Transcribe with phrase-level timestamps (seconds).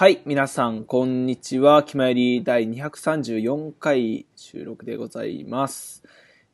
[0.00, 1.82] はい、皆さん、こんにちは。
[1.82, 6.02] 気まより第234回収録でございます。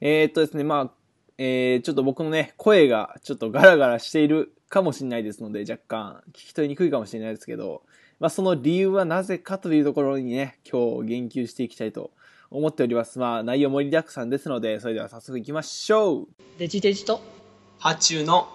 [0.00, 0.90] えー、っとですね、まあ、
[1.38, 7.82] えー、ちょっと僕のね、声がちょっとガラガラしているかもしれないですので、若干聞き取りにくいかもしれないですけど、
[8.18, 12.10] まあ、その理由はなぜかというところにね、今日言及していきたいと
[12.50, 13.20] 思っております。
[13.20, 16.28] まあ、内容盛りだくさんですので、それでは早速行きましょう。
[16.58, 17.20] デジデジと
[17.78, 18.48] ハチューの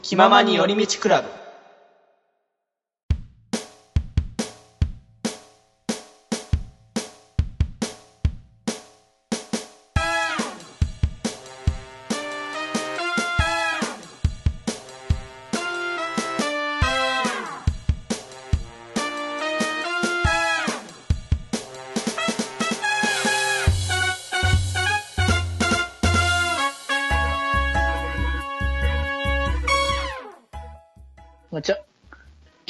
[0.00, 1.45] 気ままに寄り道クラブ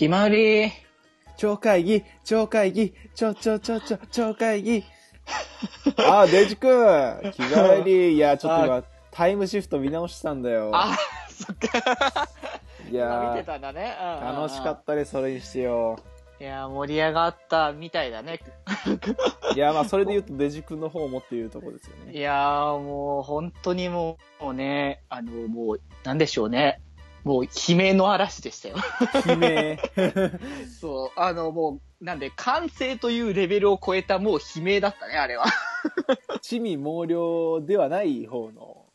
[0.07, 0.71] 決まり。
[1.37, 4.85] 超会議、超会議、超超超超超会議。
[5.99, 8.15] あー、デジ君、気帰り。
[8.15, 10.71] いや、ちょっと今、タイムシフト見直してたんだよ。
[10.73, 10.97] あ、
[11.29, 12.29] そっか。
[12.89, 13.97] いや見てたんだね。
[14.01, 15.99] うんー、楽しかったね、それにしてよ。
[16.39, 18.39] いや、盛り上がったみたいだね。
[19.57, 22.13] いや、まあ、それで言うと、デジ君の方もっていうところですよね。
[22.13, 26.81] いやー、もう、本当にもうもうね、あの、もう、なんでしょうね。
[27.27, 28.77] もう、悲鳴の嵐でしたよ。
[29.27, 29.79] 悲鳴。
[30.81, 35.47] そう、あの、もう、なんで、完成というレベルを超えたもう悲鳴だったね、あれは。
[36.41, 38.87] 地味猛量ではない方の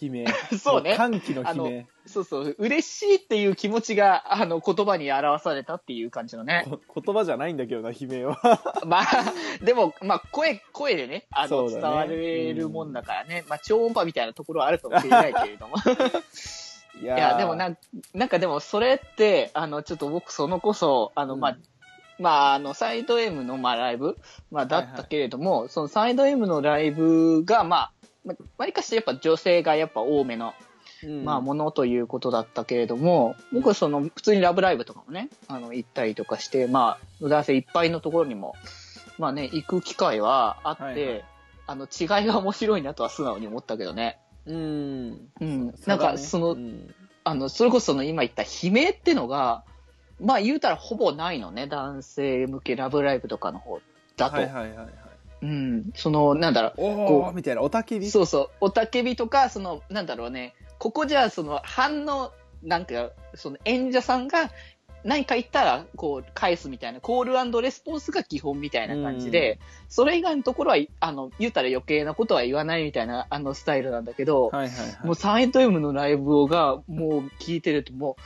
[0.00, 0.26] 悲鳴。
[0.58, 1.86] そうね歓喜の悲鳴。
[2.06, 6.64] そうそう、嬉しいっていう気持ちが、あの、言葉に表されたっていう感じのね。
[6.66, 8.38] こ言葉じゃないんだけどな、悲鳴は。
[8.88, 9.04] まあ、
[9.62, 13.44] でも、まあ、声、声でね、あの、ね伝わるもんだからね。
[13.48, 15.76] まあ、超音波みたいなところはあるかもしれないけれども。
[17.00, 17.78] いやいや、でもなん、
[18.14, 21.62] なんかでも、それって、あの、ちょっと僕、そのこそ、あの、まあ、うん。
[22.22, 24.18] まあ、あの、サイド M の、まあ、ライブ、
[24.50, 27.92] まあ、だったけれども、そのサイド M のライブが、まあ、
[28.24, 30.52] まあわりかしやっぱ女性がやっぱ多めの、
[31.02, 31.24] うん。
[31.24, 38.54] まあ、ものということだったけれども、僕はその、普通にラブライブとかもね、あの、行ったりとかして、まあ、男性いっぱいのところにも、
[39.18, 41.24] まあね、行く機会はあって、はいはい。
[41.66, 44.18] あの、違いが面白いなとは素直に思ったけどね。
[44.46, 45.28] うん。
[45.40, 45.74] うん。
[45.86, 49.62] なんか、その、うんあの、それこそその今言った悲鳴ってのが、
[50.20, 51.66] まあ言うたらほぼないのね。
[51.66, 53.80] 男性向けラブライブとかの方
[54.16, 54.36] だと。
[54.36, 54.88] はいはいはいはい。
[55.42, 55.90] うん。
[55.94, 56.72] その、なんだろう。
[56.78, 58.10] おこーみたいな、おたけび？
[58.10, 58.50] そうそう。
[58.62, 60.54] おたけびとか、その、なんだろうね。
[60.78, 64.50] ここじゃ、その、反応、なんか、その演者さんが
[65.04, 75.06] 何か言ったら、こう、返すみたいな、コールレスポンスが基本みたいな感じで、それ以外のところは、あの、言ったら余計なことは言わないみたいな、あの、スタイルなんだけど、はいはいはい。
[75.06, 78.22] もうサイド M のライブが、もう聞いてるともう、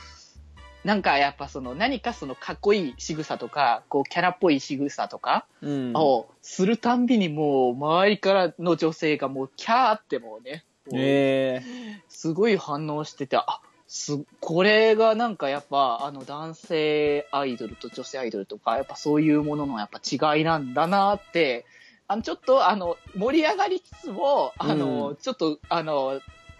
[0.85, 5.93] なんかやっぱその何かそのかっこいい仕草とか、こうキャラっぽい仕草とかうん。
[5.95, 10.63] をするたんびにもう周りからの女性がもうキャーってもうね、
[10.93, 11.63] え
[12.07, 19.99] すごい反応してて、あ、す、これがなんかやっぱあの男性アイドルと女性アイドルとか、やっぱそういうもののやっぱ
[20.35, 21.65] 違いなんだなって、
[22.07, 26.19] あのちょっとあの盛り上がりつつも、あの、うんちょっとあの、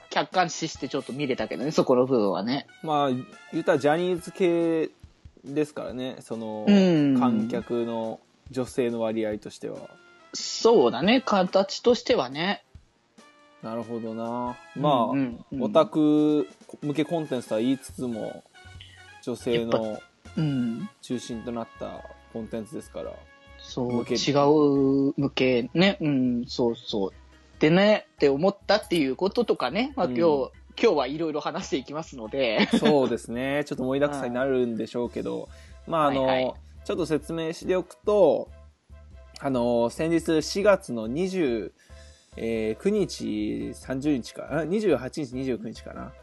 [0.09, 2.67] 客観視してちょっと見れたけどね、そこの部分はね。
[2.83, 3.09] ー、まあ、
[3.51, 4.89] 言ったらジャニーズ系
[5.43, 8.19] ですからね、その、うん観客の
[8.51, 9.77] 女性の割合としては。
[10.33, 12.63] そうだね、形としてはね。
[13.61, 14.55] なるほどな。
[14.75, 16.47] まあ、うんうんうんオタク
[16.81, 18.43] 向けコンテンツとは言いつつも、
[19.23, 19.99] 女性の
[20.37, 20.89] うん。
[21.01, 22.01] 中心となった
[22.33, 23.13] コンテンツですから。
[23.57, 25.97] そう、向け違う向けね。
[26.01, 27.11] うん、そうそう。
[27.59, 32.67] でね、って思ったっていうこととかね、まあ今日、うん今日はいろいろ話していきますので。
[32.79, 33.63] そうですね。
[33.65, 35.47] ちょっと盛りだくさんになるんでしょうけど、
[35.87, 36.53] まあ、あの、はいはい
[36.85, 38.47] ちょっと説明しておくと、
[39.39, 41.71] あの、先日4月の29
[42.89, 46.13] 日、30日か、あ28日、29日かな？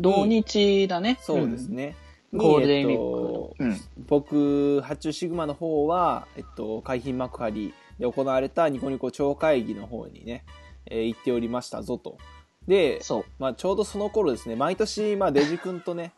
[0.00, 1.18] 同日だね。
[1.22, 1.96] そうですね。
[2.32, 3.70] ゴールデンウィえっーとクの。
[3.70, 3.80] うん。
[4.06, 10.44] 僕、発注シグマの方は、えっと、海浜幕張で行われたニコニコ超会議の方にね、
[10.86, 12.18] えー行っておりましたぞと。
[12.66, 13.00] で。
[13.38, 16.12] まあ、ちょうどその頃ですね、毎年、まあ、デジ君とね、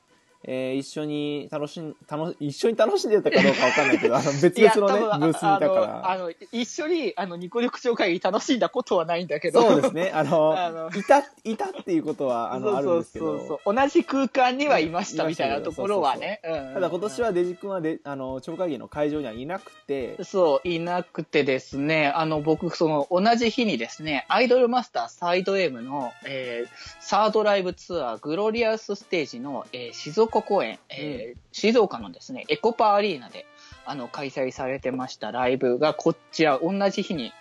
[0.45, 6.11] えー一緒に楽しん、楽一緒に楽しんでたかどうかわかんないけど、あの 別々のね、ブースにいたかあの、ら。
[6.11, 9.63] あの一緒に、あの、ニコニコ紹介楽しんだことはないんだけど。
[9.63, 16.41] そうですね、あの、 あのいた、いたっていうことは、あの、あるんですけど、そうそうそう同じ空間にはいましたうんみたいなところはね。
[16.45, 33.47] うんただ今年はデジ君はで、あの、超会議の会場にはいなくて、そう、いなくてですね、あの、僕、その、同じ日にですね、アイドルマスターサイド M の、えー、サードライブツアー、グロリアスステージの、えー静岡公演、えー静岡のですね、エコパアリーナで、
[33.85, 37.33] あの、開催されてましたライブが、こちら、同じ日に、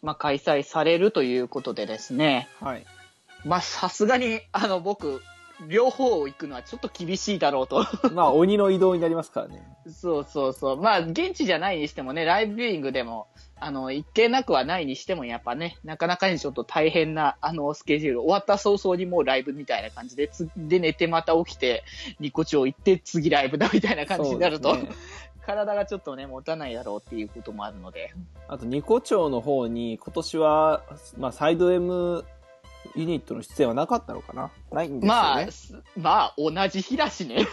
[0.00, 2.86] まあ、開催されるということでですね、はい。
[3.44, 5.20] まあ、さすがに、あの、僕、
[5.66, 7.84] 両方行くのはちょっと厳しいだろうと。
[8.12, 9.62] まあ、鬼の移動になりますからね。
[9.90, 10.76] そうそうそう。
[10.76, 13.26] まあ、現地じゃないにしてもね、ライブビューイングでも、
[13.60, 18.20] あの、一見なくはないにしても、やっぱね、なかなかにちょっと大変な、あの、スケジュール。
[18.20, 21.82] 終わった早々にもうライブみたいな感じで、つで、寝てまた起きて、
[22.20, 24.76] ニコ町行って、次ライブだみたいな感じになると、
[25.44, 28.12] 体がちょっとね、持たないだろうっていうこともあるので。
[28.46, 30.82] あと、ニコ町の方に、今年は、
[31.16, 32.24] まあ、サイド M
[32.98, 34.50] ユニットの出演はなかったのかな？
[34.72, 35.46] ないんですよまあ
[35.96, 37.46] まあ、同じ日だしね。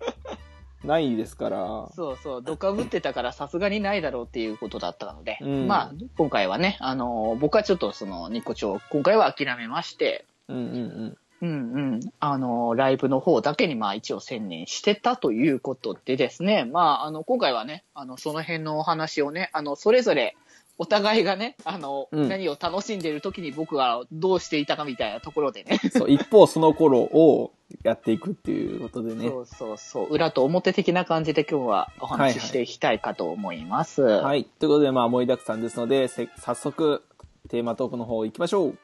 [0.82, 1.88] ないですから。
[1.94, 5.68] そうそう、どかぶってたからさすがにないだろうっていうことだったので、うん。
[5.68, 10.68] まあ、今回はね、あの、僕はちょっとその、ニコ町、今回は諦めまして、うんうんう
[11.04, 11.18] ん。
[11.42, 20.36] うんうん、あの、ライブの方だけにまあ一応専念してたということでですね、まあ、あの、今回はね、あの、その辺のお話をね、あの、それぞれ、
[20.78, 27.52] お互いがね、あの、うん何を楽しんでいる時に僕がどうしていたかみたいなところでね、 そう、一方その頃を
[27.82, 29.28] やっていくっていうことでね。
[29.30, 34.02] そうそうそう、裏と表的な感じで今日はお話ししていきたいかと思います。
[34.02, 34.44] ははい。
[34.44, 37.02] ということで、まあ、盛りだくさんですので、せ早速、
[37.48, 38.78] テーマトークの方行きましょう。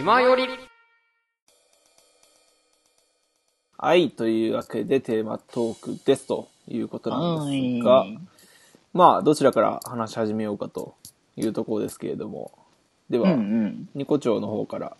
[0.00, 0.48] 暇より。
[3.76, 4.10] はい。
[4.10, 8.18] というわけで、テーマトークですということなんですが、い
[8.94, 10.94] まあ、どちらから話し始めようかと
[11.36, 12.50] いうところですけれども、
[13.10, 13.88] では、うんうん。
[13.94, 14.96] ニコ町の方から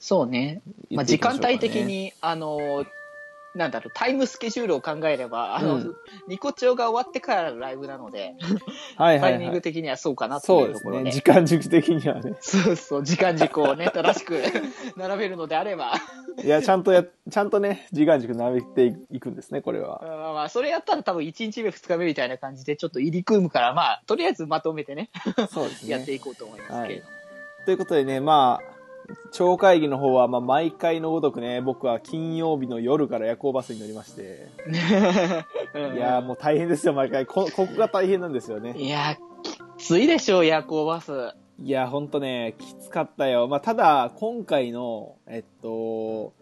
[0.00, 0.60] そうね。
[0.90, 2.84] まあ、時間帯的に、あの、
[3.54, 5.96] なんだろう、タイムスケジュールを考えれば、あの、うん
[6.28, 8.36] ニコ帳が終わってからのライブなので、
[8.96, 9.60] はいはいはいタイミング。
[9.60, 11.04] 的にはそうかなとそですいううところで。
[11.04, 11.10] ね。
[11.10, 12.36] 時間軸的にはね。
[12.40, 14.40] そうそう、時間軸をね、正しく
[14.96, 15.94] 並べるのであれば、
[16.42, 20.00] いや、ちゃんとや、ちゃんとね、時間軸並べていくんですね、これは。
[20.02, 25.10] まあまあ、それやったら多分1日目、2日目みたいな感じでちょっと入り組むから、まあ、とりあえずまとめてね、
[25.50, 25.90] そうですね。
[25.90, 27.10] やっていこうと思いますけれども。
[27.64, 28.79] ということでね、まあ、
[29.32, 34.70] 超会議の方は、まあ、毎回のごとくね、僕は金曜日の夜から夜行バスに乗りまして、う
[35.92, 37.26] んいやーもう大変ですよ、毎回。
[37.26, 38.74] こ、ここが大変なんですよね。
[38.76, 39.16] いや、
[39.78, 41.12] きついでしょう、夜行バス。
[41.62, 43.46] いや、ほんとね、きつかったよ。
[43.46, 46.32] まあ、ただ、今回の、えっと、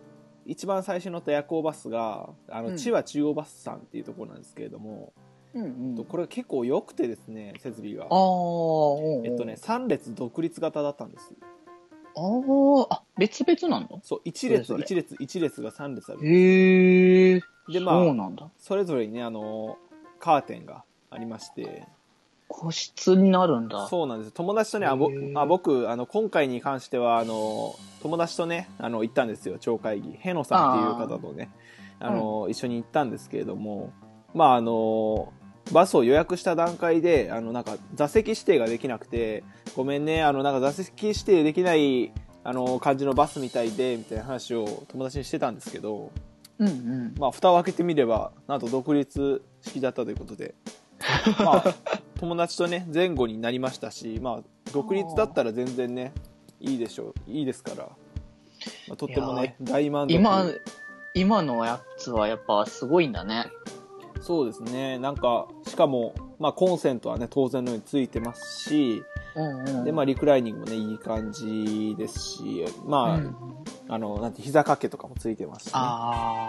[0.46, 5.12] 一番最初に乗った夜行バスが、あの、うん千葉中央バスさんっていうところなんですけれども、
[5.54, 6.04] うんうん。
[6.04, 11.34] これ結構良くてですね、設備がえっとね、3列独立型だったんです。
[12.18, 13.96] あーあ、別々なんだ？
[14.02, 16.26] そう、1列、それ1列、1列が3列ある。
[16.26, 17.40] へえ。
[17.68, 18.48] で、まあ、そうなんだ。
[18.58, 19.76] それぞれにね、あの、
[20.18, 21.86] カーテンがありまして、
[22.48, 23.86] 個室になるんだ。
[23.88, 24.32] そうなんです。
[24.32, 30.12] 友達とね、あぼへーまあ、僕、あの、今回に関しては、あの、友達とね、あの、行ったんですよ、超会議。
[30.18, 31.50] ヘノさんっていう方とね、
[32.00, 33.92] あの、一緒に行ったんですけれども、
[34.34, 35.32] まあ、あの、
[35.72, 39.44] バスを予約した段階で、あの、なんか、座席指定ができなくて、
[39.76, 42.12] ごめんね、あの、なんか座席指定できない、
[42.44, 46.10] あの、感じのバスみたいで、みたいな話を友達にしてたんですけど、
[46.58, 47.14] うんうん。
[47.18, 50.54] まあ、蓋を開けてみれば、なんと独立式だったということで、
[51.38, 51.74] まあ、
[52.18, 56.12] 友達とね、前後になりましたし、まあ、独立だったら全然ね、
[56.60, 57.88] いいでしょう、いいですから、
[58.88, 60.14] まあ、とってもね、大満足。
[60.14, 60.44] 今、
[61.14, 63.46] 今のやつはやっぱすごいんだね。
[64.20, 69.02] そうですね、なんか、しかも、まあ、コンセントはね、当然のようについてますし、
[69.34, 69.84] うんうん。
[69.84, 73.36] で、まあ、リクライニングもね、いい感じですし、まあ、うん
[73.90, 75.80] あの、なんて、膝掛けとかもついてますし、ね。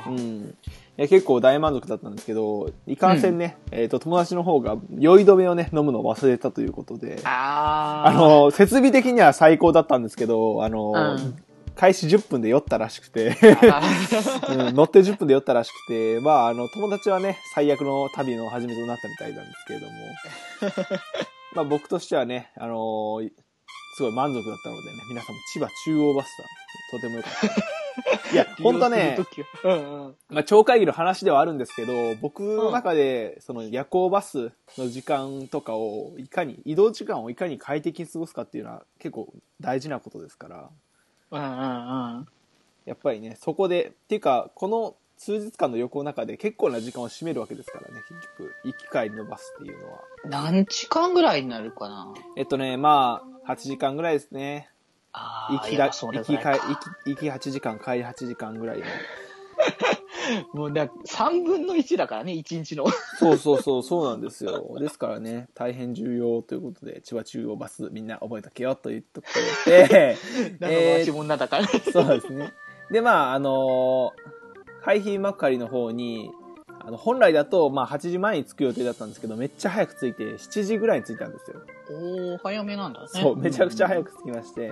[0.07, 0.55] うん。
[0.97, 8.07] いや、結構大満足だったんですけど、いかんせんね、えっ、と、友達の方が酔い止めをね、飲むのを忘れたということで、ああ。
[8.09, 11.35] あ、の、設備的には最高だったんですけど、あの、うん
[11.79, 13.38] 開始10分で酔ったらしくて、
[14.50, 19.93] うん、乗って10分で酔ったらしくて、まあ、あの、友達はね、最悪の旅の始めとなったみたいなんですけれども、
[21.55, 23.21] まあ僕としてはね、あの
[23.95, 28.33] すごい満足だったのでね、皆さんも千葉中央バスさん、とても良かった。
[28.33, 29.17] いや、ほんとね、
[29.63, 30.15] うんうん。
[30.29, 40.69] まあ、超会議の話ではあるんですけど、僕の中で、その夜行バスの時間とかを、いかに、移動時間をいかに快適に過ごすかっていうのは結構大事なことですから、
[41.31, 42.27] うんうんうん。
[42.86, 50.00] やっぱりね、そこで、っていうか、この数日間の旅行の中で結構な時間を占めるわけですからね、結局、行き帰りのバスっていうのは。
[50.25, 52.13] 何時間ぐらいになるかな？
[52.38, 54.69] えっとね、まあ、8時間ぐらいですね。
[55.12, 58.86] ああ、行きだ、行き、行き8時間、帰り8時間ぐらいの。
[60.53, 62.86] もうだ3分の1だからね、1日の。
[63.19, 64.75] そうそうそう、そうなんですよ。
[64.79, 69.27] ですからね、大変重要ということで、千葉中央バスみんな覚えとけよというとこ
[69.65, 70.17] ろで、
[70.59, 71.67] なんか回し者だから。
[71.67, 72.53] そうですね。
[72.91, 76.31] で、まあ、あのー、海浜幕張の方に、
[76.79, 81.62] あの、本来だと、まあ、8時前に着く予定だったんですけど、めっちゃ早く着いて、7時ぐらいに着いたんですよ。
[81.91, 83.07] おー、早めなんだね。
[83.09, 84.71] そう、めちゃくちゃ早く着きまして、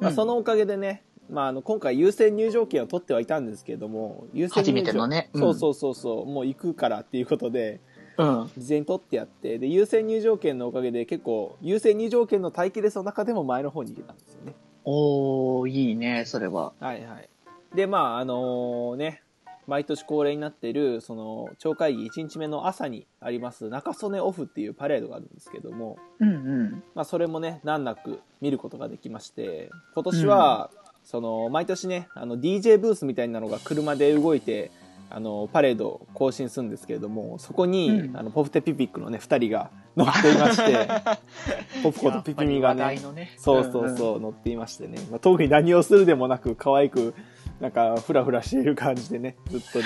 [0.00, 7.80] まあ、そのおかげでね、まあ、あの、今回優先入場券を取ってはいたんですけれども、優先入場初めてのねうんそうそうそうそう、もう行くからっていうことで、
[8.18, 8.50] うん。
[8.58, 14.54] 事前に取ってやって、で、優先入場券のおかげで結構、優先入場券の待機列の中でも前の方に行けたんですよね。
[14.84, 16.72] おー、いいね、それは。
[16.80, 17.28] はいはい。
[17.74, 19.22] で、まあ、あのね、
[19.68, 26.82] 毎年恒例になっている、その、町会議1日目の朝にあります、中曽根オフっていうパレードがあるんですけども、うんうん。
[26.94, 30.70] まあ、それもね、難なく見ることができまして、今年は、
[31.10, 34.70] その、毎年ね、あの、DJ ブースみたいなのが車で動いて、
[35.08, 38.16] あの、パレードを更新するんですけれども、そこに、うん。
[38.16, 40.86] あの、ポフテピピックのね、二人が 乗っていまして、
[41.82, 43.30] ポプコとピピミがね、のね。
[43.38, 47.14] そうそうそう、乗っていましてね、まあ、特に何をするでもなく、可愛く、
[47.58, 49.84] なんか、ふらふらしている感じでね、ずっとね、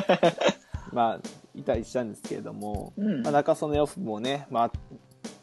[0.92, 1.20] まあ、
[1.54, 3.22] いたりしたんですけれども、うん。
[3.22, 4.72] まあ、中曽根オフもね、まあ、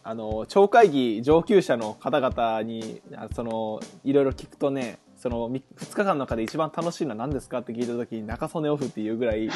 [0.03, 9.49] あの、町会議上級者の方々に、あその、いろいろ聞くとね、その、2日間の中で一番楽しいのは何ですかって聞いた時に中曽根オフっていうぐらい、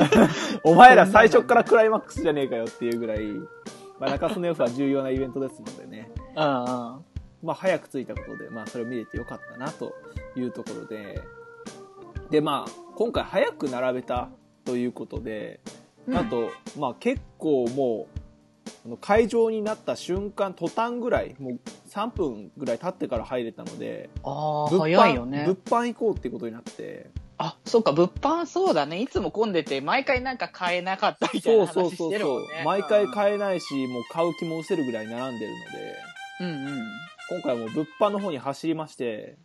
[0.62, 3.32] お前ら最初からクライマックスじゃねえかよっていうぐらい、
[3.98, 7.04] まあ、中曽根オフは重要なイベントですのでね、うんうん。
[7.42, 9.94] まあ、早く着いたことで、まあ、それを見れてよかったなと
[10.36, 11.22] いうところで、
[12.28, 14.28] で、まあ、今回早く並べた
[14.66, 15.60] ということで、
[16.12, 18.18] あと、まあ、結構もう、
[18.84, 25.44] あの会場になった瞬間、途端ぐらい、もう3分ぐらい経ってから入れたので、ああ、早いよね。
[25.46, 29.00] 物販行こうってことになって、あ、そっか、物販そうだね。
[29.00, 32.48] いつも混んでて、毎回なんか買えなかったみたいそうな話そうそうそしてるもんね。
[32.62, 35.96] う、毎回買えないし、もう買う気も失せるぐらい並んでるので、
[36.40, 36.84] うんうん。
[37.30, 39.38] 今回はもう物販の方に走りまして、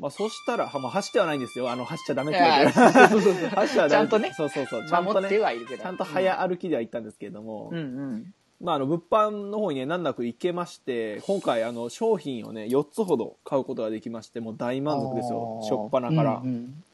[0.00, 1.70] まあ、そしたら、はまあ、走ってはないんですよ。
[1.70, 2.80] あの、走っちゃダメって言われてる。
[2.80, 4.88] いやそうそうそう走ってはダメちゃんとねそうそうそう。
[4.88, 5.28] ちゃんとね。
[5.28, 8.34] ちゃんと早歩きでは行ったんですけれども、うんうん。
[8.60, 15.60] まあ、あの、物販の方にね、難なく行けまして、今回、あの、商品をね、4つほど買うことができまして、もう大満足ですよ。
[15.62, 16.40] しょっぱなから。
[16.42, 16.84] うんうん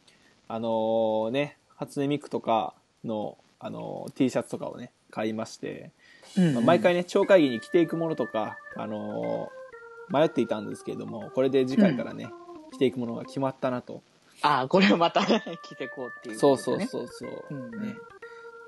[0.46, 5.90] あのーね、初音ミクとかの、あのー T シャツとかをね、買いまして、
[6.36, 9.64] うんうんまあ毎回ね、超会議に着ていくものとか、あのー
[10.10, 12.28] 迷っていたんですけれども、これで次回からね、
[12.72, 14.02] 着ていくものが決まったなと。
[14.42, 15.24] ああ、これをまた
[15.64, 16.86] 着てこうっていう、そうそうう。
[16.86, 17.94] そうそう、うんね。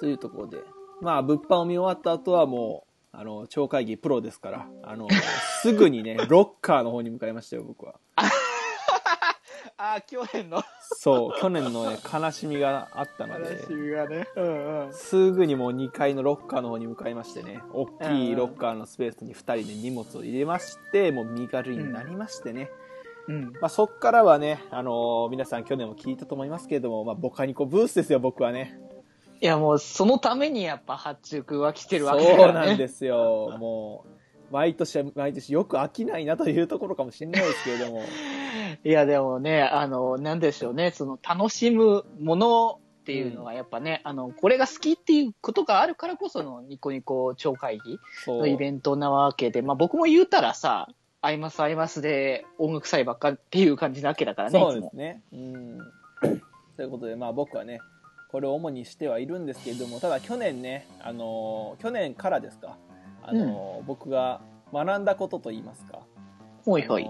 [0.01, 0.63] というところで、
[1.01, 5.09] まあ、物販を見終わった後はもう、あの、超会議プロですから、あの、
[5.63, 7.95] すぐにね、 ロッカーの方に向かいましたよ、僕は。
[9.79, 14.27] ああ、去年のそう、去年のね、悲しみがあったので、話がね。
[14.37, 14.95] うんうん。
[14.95, 22.71] すぐにもう2階のロッカーの方に向かいましてね、大きいロッカーのスペースに2人で荷物を入れまして、もう身軽になりましてね。
[23.29, 23.53] うん。
[23.61, 28.79] まあそっからはね、あのー皆さん去年も聞いたと思いますけれども、まあボカニコブースですよ、僕はね。
[29.47, 32.67] いや、もう、そのためにやっぱ、八中君は来てるそうわけだからね。
[32.67, 33.57] なんですよ。
[33.61, 34.05] も
[34.51, 38.03] う、毎年毎年よく飽きないなというところかもしれないですけれども。
[38.83, 48.41] いや、でもね、あの、なんでしょうね、その、楽しむものっていうのは、やっぱね、あの、これが好きっていうことがあるからこその、ニコニコ超会議そう。
[48.41, 50.89] のイベントなわけで、まあ僕も言うたらさ、
[51.21, 54.81] アイマスアイマスで音楽祭ばっかっていう感じなわけだからね、そう。
[54.81, 55.23] ですね。
[55.33, 55.79] うん。
[56.77, 57.79] ということで、まあ僕はね、
[58.29, 62.77] これを主にしてはいるんですけれども、ただ去年ね、あのー去年からですか、
[63.23, 64.41] あのー僕が
[64.73, 66.01] 学んだことといいますか、
[66.65, 67.09] ほいほい。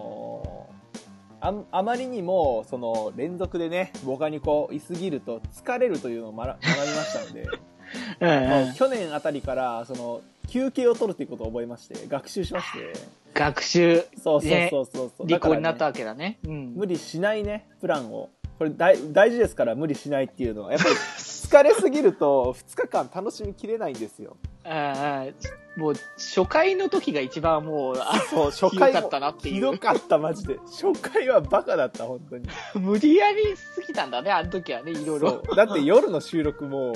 [1.41, 1.83] あ。
[1.83, 7.47] まりにもその連続でねボカニコいすぎると疲れるというのを学学びましたので、
[8.69, 12.93] うん去年あたりからその休憩を取るということを覚えまして学習しまして。
[13.35, 16.39] 学習、そうそうそうそうそう、利口になったわけだね。
[16.47, 16.73] うん。
[16.75, 20.73] 無理しないねプランをこれ大大事ですから無理しないっていうのは。
[20.73, 24.37] やっぱり疲れすぎると2日間楽しみきれないんですよ。
[24.65, 29.55] ああ、もう、初回の時が一番もう、あそう初回ひどかったなっていう。
[29.55, 30.59] ひどかったマジで。
[30.65, 32.49] 初回はバカだった本当に。
[32.75, 35.43] 無理やりすぎたんだね、あの時はね、いろいろ。
[35.55, 36.93] だって夜の収録も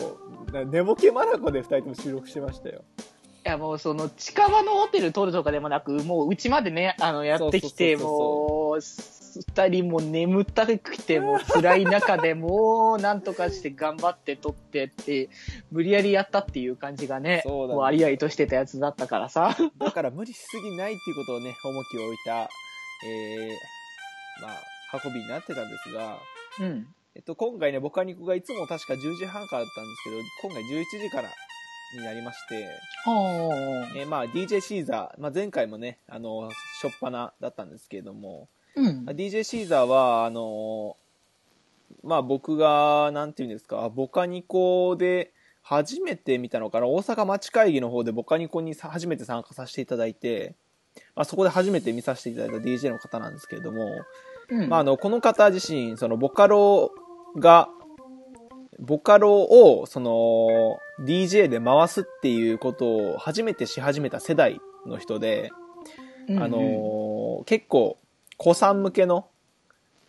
[0.52, 2.82] な寝ぼけまなこで2人とも収録してましたよ。
[2.98, 3.02] い
[3.44, 15.28] やもうその近場のホテル取るとかでもなく、もううちまでね、あの、やってきて、もう、二人も眠たくて、もう辛い中で もう、なんとかして頑張って取ってって、
[15.70, 19.56] 無理やりやったっていう感じがね、ねもうありありとしてたやつだったからさ。
[19.78, 22.50] だから無理しすぎないっていうことをね重きを置いた
[23.06, 26.18] えー、まあ運びになってたんですが
[26.60, 26.86] うん。
[27.14, 31.28] えっと、今回ね、ボカニコがいつも確か10時半からだったんですけど、今回11時から
[31.96, 32.68] になりまして、
[33.04, 38.80] はえーまあ、DJ シーザー、まあ、前回もね、あの、しょっぱなだったんですけれども、あ。
[38.80, 39.04] うん。
[39.06, 40.96] DJ シーザーは、あの、
[42.02, 45.32] まあ、僕が、なんていうんですか、ボカニコで
[45.62, 50.54] 初めて見たのかな、大阪町会議の方でボカニコにさ初めて参加させていただいて、
[51.14, 53.86] まあ、そこで初めて見させていただいた DJ の方なんですけれども、
[54.50, 56.92] うんまあ、あの、この方自身、その、ボカロ
[57.36, 57.68] が、
[58.80, 65.50] ボカロを、その、DJ で回すっていうことを初めてし始めた世代の人で、
[66.38, 67.98] あのー結構、
[68.36, 69.26] 子さん向けの、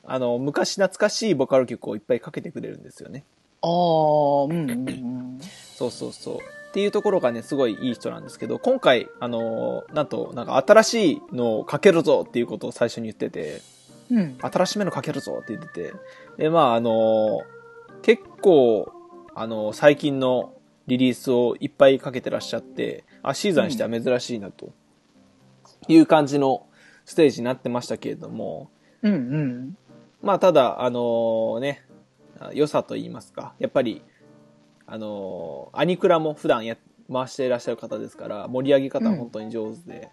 [0.06, 3.24] あの、昔懐かしいボカロ曲をいっぱいかけてくれるんですよね。
[3.62, 5.40] ああ、うんうんうん。
[5.76, 6.36] そうそうそう。
[6.38, 13.62] っていうところがね、すごいいい人なんですけど、今回、あのーなんと、なんか新しいのをかけるぞっていうことを最初に言ってて、
[14.10, 14.38] うん。
[14.42, 15.94] 新しめのかけるぞって言ってて、
[16.38, 17.44] で、まあ、あのー
[18.02, 18.92] 結構、
[19.36, 20.54] あのー最近の
[20.88, 24.74] リリースをいっぱいかけてらっしゃって、あ、シーザーにしては珍しいなと、
[25.88, 26.66] いう感じの
[27.06, 28.70] ステージになってましたけれども、
[29.02, 29.78] うんうん。
[30.22, 31.84] まあ、ただ、あのーね、
[32.54, 34.02] 良さと言いますか、やっぱり、
[34.88, 36.78] あのーアニクラも普段や、
[37.12, 40.10] 回していらっしゃる方ですから、盛り上げ方は本当に上手で、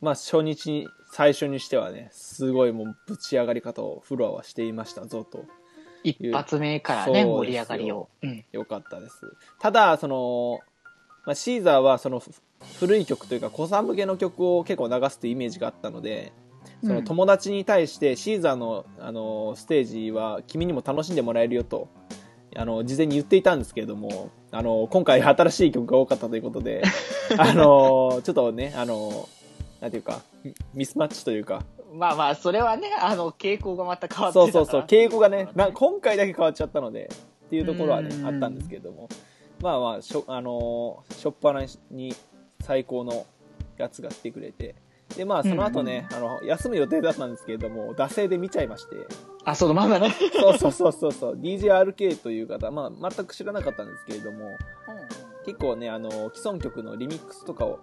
[0.00, 5.44] まあ、初日に、最初にしてはね、すごいもうぶち上がり方をフロアはしていましたぞと。
[6.04, 8.08] 一発目からね、盛り上がりを。
[8.22, 8.44] うん。
[8.52, 9.36] よかったです。
[9.58, 10.60] ただ、その、
[11.24, 12.30] まあ、シーザーはそのふ
[12.78, 16.32] 古い曲というか、子さん向けの曲を結構流すというイメージがあったので、
[16.82, 21.88] その友達に対してシーザーの、あのステージは君にも楽しんでもらえるよと、
[22.56, 26.82] あの、事前に言っていたんですけれども、あの、今回新しい曲が多かったということで、
[27.38, 29.28] あの、ちょっとね、あの、
[29.80, 30.20] なんていうか、
[30.74, 37.10] ミスマッチというか、まあまあ、それはね、あの、傾向がまた変わってそうそうそう、傾傾向がね、な今回だけ変わっちゃったので、
[37.46, 39.08] っていうところはねう、んあったんですけれども、
[39.60, 42.14] まあまあ、しょ、あのーしょっぱなに
[42.60, 43.26] 最高の
[43.76, 44.74] やつが来てくれて、
[45.16, 48.96] で、まあ、その後ね、あの、休む予定だったんですけれども、惰性で見ちゃいまして、
[49.44, 50.14] あ、そのままね。
[50.32, 54.46] そうそうそうそうそう、DJRK という方、まあ、全く知らなかったんですけれども、
[55.44, 57.78] 結構ね、あの、既存曲のリミックスとかを、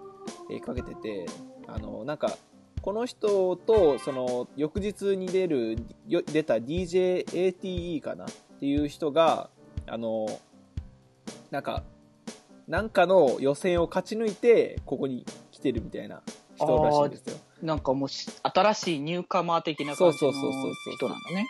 [0.49, 1.25] えーかけてて、
[1.67, 2.35] あの、なんか、
[2.81, 8.27] この人と、その、翌日に出る、よ出た DJATE かなっ
[8.59, 9.49] ていう人が、
[9.87, 10.27] あの、
[11.51, 11.83] なんか、
[12.67, 16.21] なんかの予選を勝ち抜いて、ここに来てるみたいな
[16.55, 17.37] 人らしいんですよ。
[17.61, 21.47] なんかもうし、新しいニューカマー的な感じのそうそうそうそうそう人なんだね。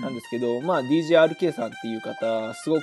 [0.00, 2.82] なんですけど、まあ DJRK さんっていう方、すごく、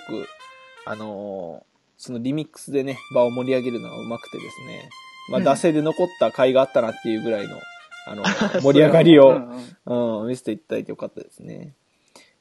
[0.86, 1.72] あのー
[2.04, 4.90] そのリミックスでね、場を盛り上げるのが上手くてですね、
[5.30, 7.58] まあうん惰性で残った回があったなっていうぐらいの、
[8.06, 8.24] あの、
[8.62, 9.50] 盛り上がりを、うん
[9.86, 11.74] うんうん、見せていただいてよかったですね。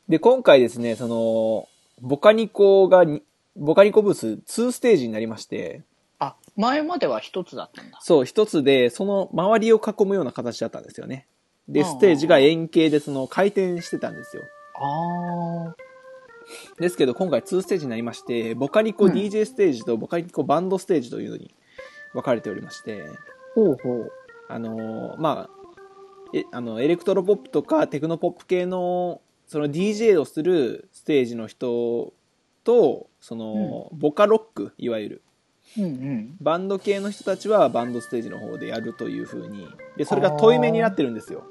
[0.09, 1.69] で、今回ですね、その、
[2.01, 3.23] ボカニコがに、
[3.57, 5.83] ボカニコブース2ステージになりまして、
[6.19, 7.99] あ、前までは一つだったんだ。
[8.03, 11.27] そう、一つで、その周りを囲むような形だったんですよね。
[11.69, 14.43] で、ああステージが円形でその回転してたんですよ。
[14.77, 15.75] あ
[16.79, 21.55] ですけど、今回2ステージになりまして、ボカニコうん DJ ステージとボカニコバンドステージというのに
[22.13, 23.05] 分かれておりまして、
[23.55, 24.13] ほうほう。
[24.53, 25.51] あのーまあ、
[26.33, 32.13] え、あの、エレクトロポップとかテクノポップ系の、その DJ をするステージの人
[32.65, 35.23] と、その、ボカロック、いわゆる、
[35.79, 36.37] うんうん。
[36.41, 41.45] バンド系の人たちはバンドステージの方でやるという風に、で、それが対面になってるんですよ。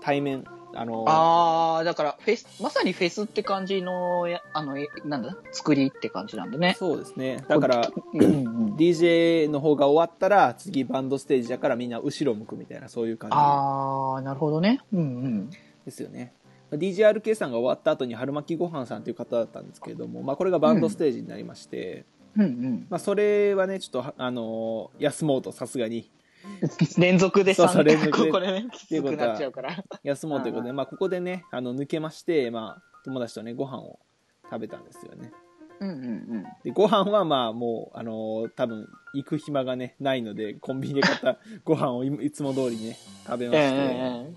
[0.00, 0.44] 対面。
[0.76, 6.76] あのーああ、だから、フェス、まさにフェスって感じの、やあの、えなんだ作りって感じなんでね。
[6.78, 7.44] そうですね。
[7.48, 8.26] だから、うんう
[8.70, 8.76] ん。
[8.76, 14.80] DJ の方が終わったら次バンドステージだからみんな後ろ向くみたいなそういう感ああ、なるほどね。
[14.92, 15.50] うんうん。
[15.50, 16.32] じですよね
[16.72, 22.04] DJRK さんが終わった後に春巻きごはんさんという方だったんですけれども、まあ、これがバンドステージになりまして、
[22.36, 22.86] うんうん。
[22.90, 26.10] まあ、それはねちょっとあのー休もうとさすがに
[26.98, 29.76] 連続でそうそう3連続で ここでね、きつくなっちゃうから。
[30.02, 33.98] 休もうということで、まあ、ここでねあの抜けまして、まあ、友達とねご飯を
[34.44, 35.32] 食べたんですよね
[35.80, 35.98] うんうんう
[36.38, 36.44] ん。
[36.64, 44.32] でご飯はまあもうあのー多分行く暇がねないのでコンビニで買った ご飯をいいつも通りね食べまして、え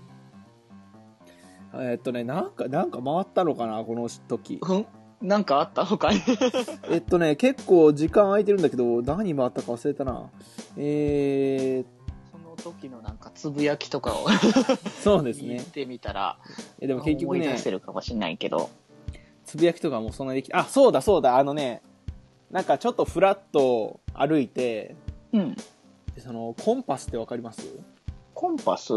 [1.72, 4.58] えーっとね、なんか、なんか回ったのかな、この時え。
[4.60, 4.86] ふん？
[5.22, 5.84] なんかあった？
[5.84, 6.18] 他に。
[6.90, 10.30] えっとね、結構時間空いてるんだけど、何回ったか忘れたな。
[10.76, 11.99] えその
[12.60, 15.56] 時のなんかつぶやきとかをー、 そうですね。
[15.56, 16.38] 言ってみたら、
[16.80, 18.70] えでも結局ね思い出、せるかもしれないけど。
[19.44, 21.82] つぶやきとかもそんなにできあ、そうだそうだ、あのね、
[22.50, 24.94] なんかちょっとフラッと歩いて、
[25.32, 25.54] うん。
[26.14, 27.66] でその、コンパスってわかります？
[28.34, 28.92] コンパス？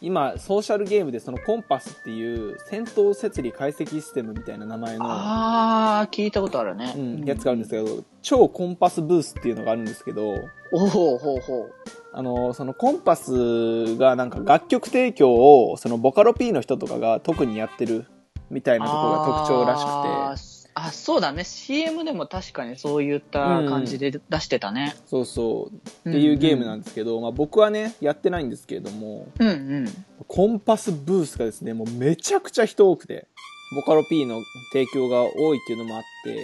[0.00, 6.92] 今、ソーシャルゲームでそのコンパスっていう戦闘設理解析システムみたいな名前の、あー、聞いたことあるね。
[6.96, 10.34] うん、やつがあるんですけど、超コンパスブースっていうのがあるんですけど、
[10.72, 11.74] おほうほうほう。
[12.12, 18.06] あの、そのコンパスがなんか楽曲提供を、そのボカロ P の人とかが特にやってる
[18.50, 21.42] みたいなところが特徴らしくて、あそうだね。
[21.42, 24.94] CM でも確かにそういった感じで出してたね。
[25.06, 29.86] そうそう、っていうゲームなんですけど、まあ僕はね、やってないんですけれども、うんうん。
[30.28, 33.26] コンパスブースがですね、もうめちゃくちゃ人多くて、
[33.74, 34.40] ボカロ P の
[34.72, 36.36] 提供が多いっていうのもあって、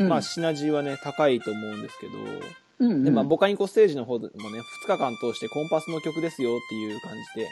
[0.00, 2.12] うんまあシナジーはね、高いと思うんですけど、
[2.80, 7.48] うんうん、で、まあボカニコステージの方でもね、2日間通してコンパスの曲ですよっていう感じで、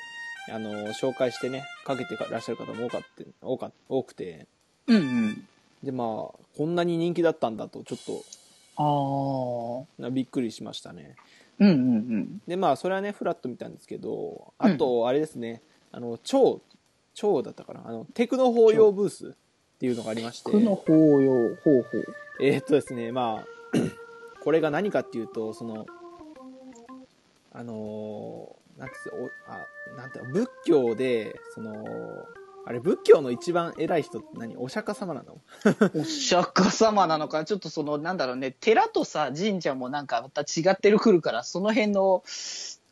[0.53, 4.47] あの、紹介してね、かけてらっしゃる方も多かって、多か多くて、
[4.87, 5.49] うんうん。
[5.83, 6.07] で、まあ、
[6.57, 8.25] こんなに人気だったんだと、ちょっと
[8.77, 10.03] あー。
[10.03, 11.17] なびっくりしましたね。
[11.59, 12.43] うんうんうん。
[12.47, 15.63] で、まあ、それはね、フラット見たんですけど、あと、あれですね、
[15.93, 16.63] あの、超、
[17.15, 19.31] 超だったかな、あの、テクノ法要ブースっ
[19.79, 22.15] ていうのがありまして、この法要、ほうほう。
[22.41, 23.79] えーっとですね、まあ、
[24.43, 25.87] これが何かっていうと、その、
[27.53, 31.85] あのーなんていうのおあなんて仏教で、その、
[32.65, 34.57] あれ、仏教の一番偉い人って何？
[34.57, 35.41] お釈迦様なの？
[36.01, 42.23] お釈迦様なのか、ちょっとその、なんだろうね、寺とさ、神社もなんかまた違ってるくるから、その辺の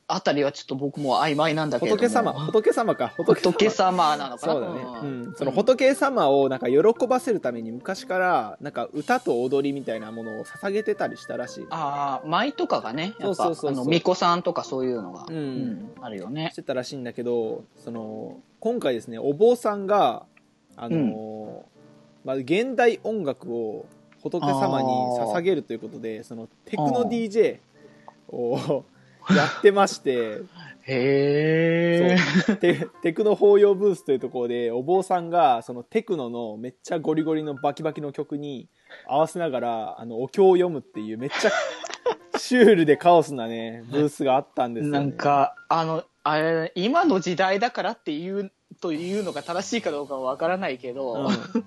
[0.08, 2.00] あたりはちょっと僕も曖昧なんだけれども。
[2.00, 4.52] 仏様、仏様か、仏様なのかな？
[4.52, 4.80] そうだね。
[5.02, 5.34] ううんん。
[5.34, 11.66] その仏様をなんか喜ばせるために昔から、なんか歌と踊りみたいなものを捧げてたりしたらしい。
[11.70, 16.56] ああ、舞とかがね、やっぱ、そうそうその、巫女さんとかそういうのが、うんあるよねし。
[16.56, 20.22] てたらしいんだけど、その、今回ですね、お坊さんが、
[20.76, 21.62] あのー
[22.24, 23.86] まあ、現代音楽を
[24.22, 27.58] 仏様に捧げるということで、その、テクノ DJ
[28.28, 28.84] を
[29.34, 30.40] やってまして、
[30.82, 32.16] へ
[32.48, 32.56] え。
[32.56, 38.68] テテクノ法要ブースというところでお坊さんがそのテクノのめっちゃゴリゴリのバキバキの曲に
[39.06, 41.50] 合わせながらあのお経を読むっていうめっちゃ
[42.38, 51.64] シュールでカオスなねブースがあったんですよ、ね、なんか、あの、あれ、今の時代だからっていう、というのが正しいかどうかはわからないけど、うん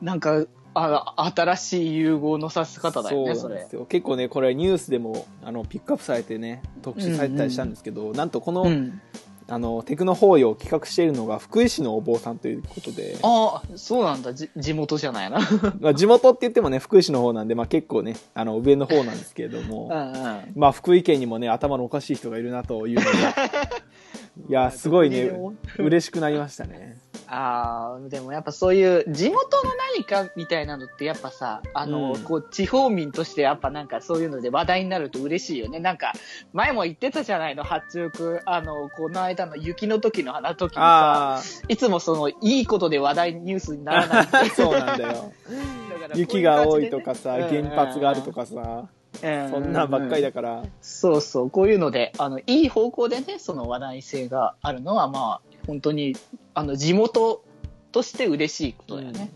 [0.00, 3.74] なんか、あ新しい融合のさせ方だよね、そうなんです。
[3.74, 9.00] よ結構ねこれニュースでもあのピックアップされてね特集されてたりしたんですけど、なんとこの,、うん。
[9.48, 15.38] あのテクノ法要を企画しているのが福井市のお坊さんということでああ、そうなんだ、じ地元じゃないな。
[15.80, 20.52] まあ地元って言ってもね福井市の方なんで、まあ、結構ねあの上の方なんですけれども、 うんうん。
[20.56, 23.12] まあ、福井県にもね、頭のおかしい人がいるなというのが、
[24.48, 25.32] いや、すごいね、
[25.78, 26.98] 嬉しくなりましたね。
[27.28, 35.80] ああ、でもやっぱそういう地元の何かみたいなのってやっぱさ、あの、うんこう地方民としてやっぱなんかそういうので話題になると嬉しいよね。
[35.80, 36.12] なんか
[36.52, 44.28] 前も言ってたじゃないの、八中区、あの、この間の雪の時の話時にさ、あいつもそのいいことで話題ニュースにならない。
[44.30, 45.32] あ、 そうなんだよ。
[45.92, 56.14] だから雪が多いとかさ、原発があるとかさ、うんそんなんばっかりだから、そうそう、こういうので、あの、いい方向でね、その話題性があるのは、まあ、本当に、
[56.54, 57.44] あの、地元
[57.92, 59.30] として嬉しいことだよね。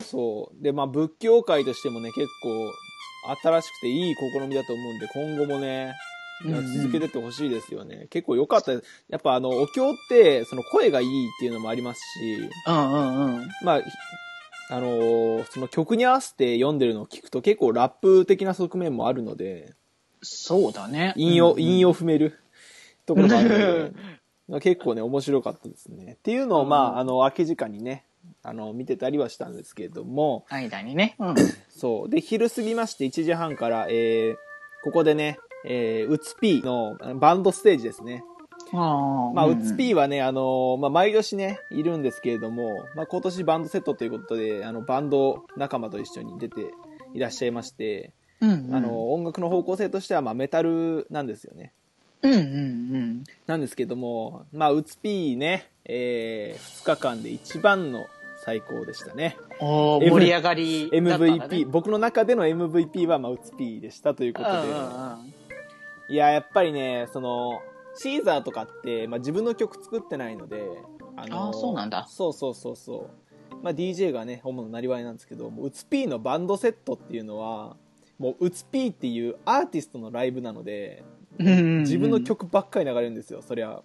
[0.00, 0.62] そう。
[0.62, 2.72] で、まあ、仏教界としてもね、結構、
[3.42, 5.92] 新しくていい試みだと思うんで、今後もね、
[6.44, 8.08] 続けてってほしいですよね。
[8.10, 8.72] 結構良かった。
[8.72, 8.78] や
[9.16, 13.48] っぱあの、お経って、その声がいいっていうのもありますし、うんうんうん。
[13.64, 13.84] まあ、ひ
[14.72, 19.74] あのーその曲に合わせて読んでるのを聞くと結構ラップ的な側面もあるので、
[20.22, 21.12] そうだね。
[21.16, 22.38] 韻を、うん韻を踏める
[23.04, 23.92] ところがあるので、
[24.48, 26.14] ま あ結構ね、面白かったですね。
[26.14, 28.04] っていうのを、まあ、あの、空き時間にね、
[28.42, 31.16] あの、見てたりはしたんですけれども、間にね。
[31.18, 31.34] うん。
[31.68, 32.08] そう。
[32.08, 34.36] で、昼過ぎまして1時半から、えー、
[34.84, 38.24] ここでね、えー、うつ P のあのバンドステージですね。
[38.72, 46.72] あまあ、うつ P はね、あのーまあ、毎年ね、いるんですけれども、まあ、今年バンドセットということで、あの、バンド仲間と一緒に出て
[47.14, 51.72] いらっしゃいまして、うんうん、あの、音楽の方向性としては、まあ、メタルなんですよね。
[52.22, 53.24] うんうんうん。
[53.46, 58.06] なんですけども、まあ、うつ P ね、えー、2日間で一番の
[58.44, 59.36] 最高でしたね。
[59.60, 60.98] お盛り上がりね。
[60.98, 64.68] MVP、僕の中での MVP は、まあ、うつ P でしたということで、
[66.08, 67.60] いや、やっぱりね、その、
[67.94, 70.62] シーザーとかって、まあ、自分の曲作ってないので、
[71.16, 73.10] ああーそうなんだそうそうそうそ
[73.50, 73.56] う。
[73.62, 77.76] まあ、DJ がね、主ななりわいなんですけど、もううつ P のバンドセットっていうのは、
[78.18, 81.04] もううつ P っていうアーティストのライブなので、
[81.38, 83.82] 自分の曲ばっかり流れるんですよ、そりゃ。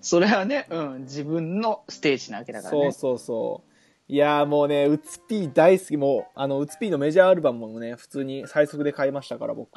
[0.00, 2.82] それはね、うん、自分のステージなわけだからね。
[2.82, 3.70] そうそうそう。
[4.12, 5.96] いやーもうね、うつ P 大好き。
[5.96, 9.70] もう、あの、うつ P のメジャーアルバムもね、普通に最速で買いましたから、僕。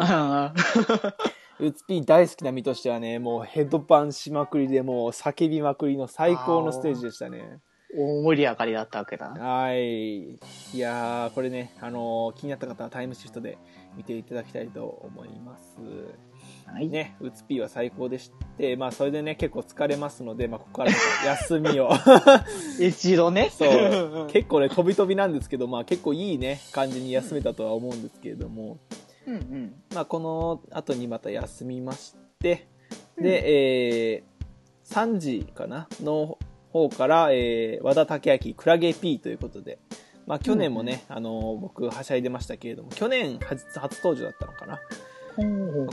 [1.59, 7.59] うんうんうつぴー大好きな身としてはね、もうヘッドバンしまくりで、もう叫びまくりの最高のステージでしたね。
[7.95, 9.27] 大盛り上がりだったわけだ。
[9.27, 10.33] はい。
[10.33, 10.39] い
[10.73, 13.59] やー、これね、あのー気になった方はタイムシフトで
[13.95, 15.77] 見ていただきたいと思います。
[16.65, 16.87] はい。
[16.89, 20.91] ね、うつぴーは最高でして、まあそれでね、結構疲れますので、まあここから
[21.25, 21.91] 休みを。
[22.81, 23.51] 一度ね。
[23.51, 24.27] そう。
[24.33, 29.73] 結構ね、飛び飛びなんですけど、まあ結構いいね、感じに休めたとは思うんですけれども、うんうん。
[29.93, 32.67] まあこの後にまた休みまして、
[33.17, 36.37] で、えー、3時かなの
[36.71, 39.79] 方から、えー、和田武明クラゲ P ということで、
[40.25, 44.79] まあ去年もね、あのー僕はしゃいでましたけれども、去年初初登場だったのかな。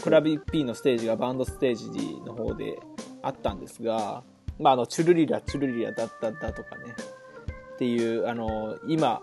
[0.02, 1.88] クラビ P のステージがバンドステージ
[2.26, 2.78] の方で
[3.22, 4.22] あったんですが、
[4.58, 6.94] まあ、あの、チュルリラ、チュルリラだっただとかね、
[7.74, 9.22] っていう、あの、今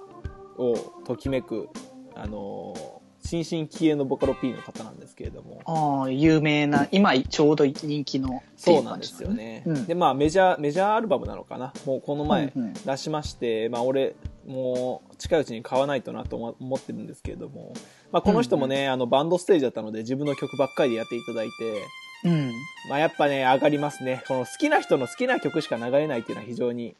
[0.57, 1.69] をときめく、
[2.15, 8.41] あの、新進気鋭のボカロ P の方なんですけれども、ああ、有名な、今ちょうど人気の。
[8.55, 9.63] そうなんですよね。
[9.65, 11.73] うんで、まあ、メジャー、メジャーアルバムなのかな。
[11.85, 14.15] もうこの前うんうん出しまして、まあ、俺、
[14.47, 17.73] もう近いうちに買わないとなと思思ってるんですけれども、
[18.13, 21.83] まあ、この人もね、あの、バンドステージだったので、自分の曲ばっかりでやっていただいて、
[22.23, 22.51] うん。
[22.89, 24.23] まあ、やっぱね、上がりますね。
[24.27, 26.95] この好きな人の好きな曲しか流れないっていうのは非常に、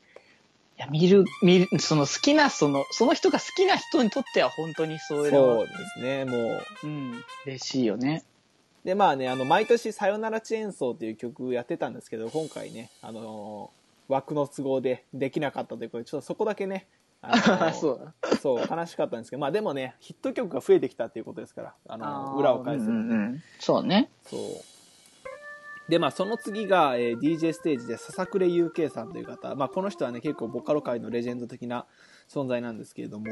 [0.77, 6.61] いや、見る、見る、その好きな、その、その人が好きな人にとっては本当にそれは、そうですね、もう。
[6.83, 8.23] うん、嬉しいよね。
[8.83, 13.77] で、まあね、あの、毎年さよならチェーンソーっていう曲やってたんですけど、今回ね、あのー
[14.09, 16.87] 枠の都合でできなかったということで、ちょっとそこだけね、
[17.21, 18.37] あのー そうだ。
[18.37, 24.09] そう、悲しかったんですけど、まあでもね、ヒット曲が増えてきたっていうことですから、あのー裏を返すうんうんそうね。
[24.25, 24.39] そう。
[25.89, 29.55] で、まあ、その次が、えー DJ ステージで、笹暮 UK さんという方。
[29.55, 31.85] まあ、この人はね、結構ボカロ界のレジェンド的な
[32.29, 33.25] 存在なんですけれども、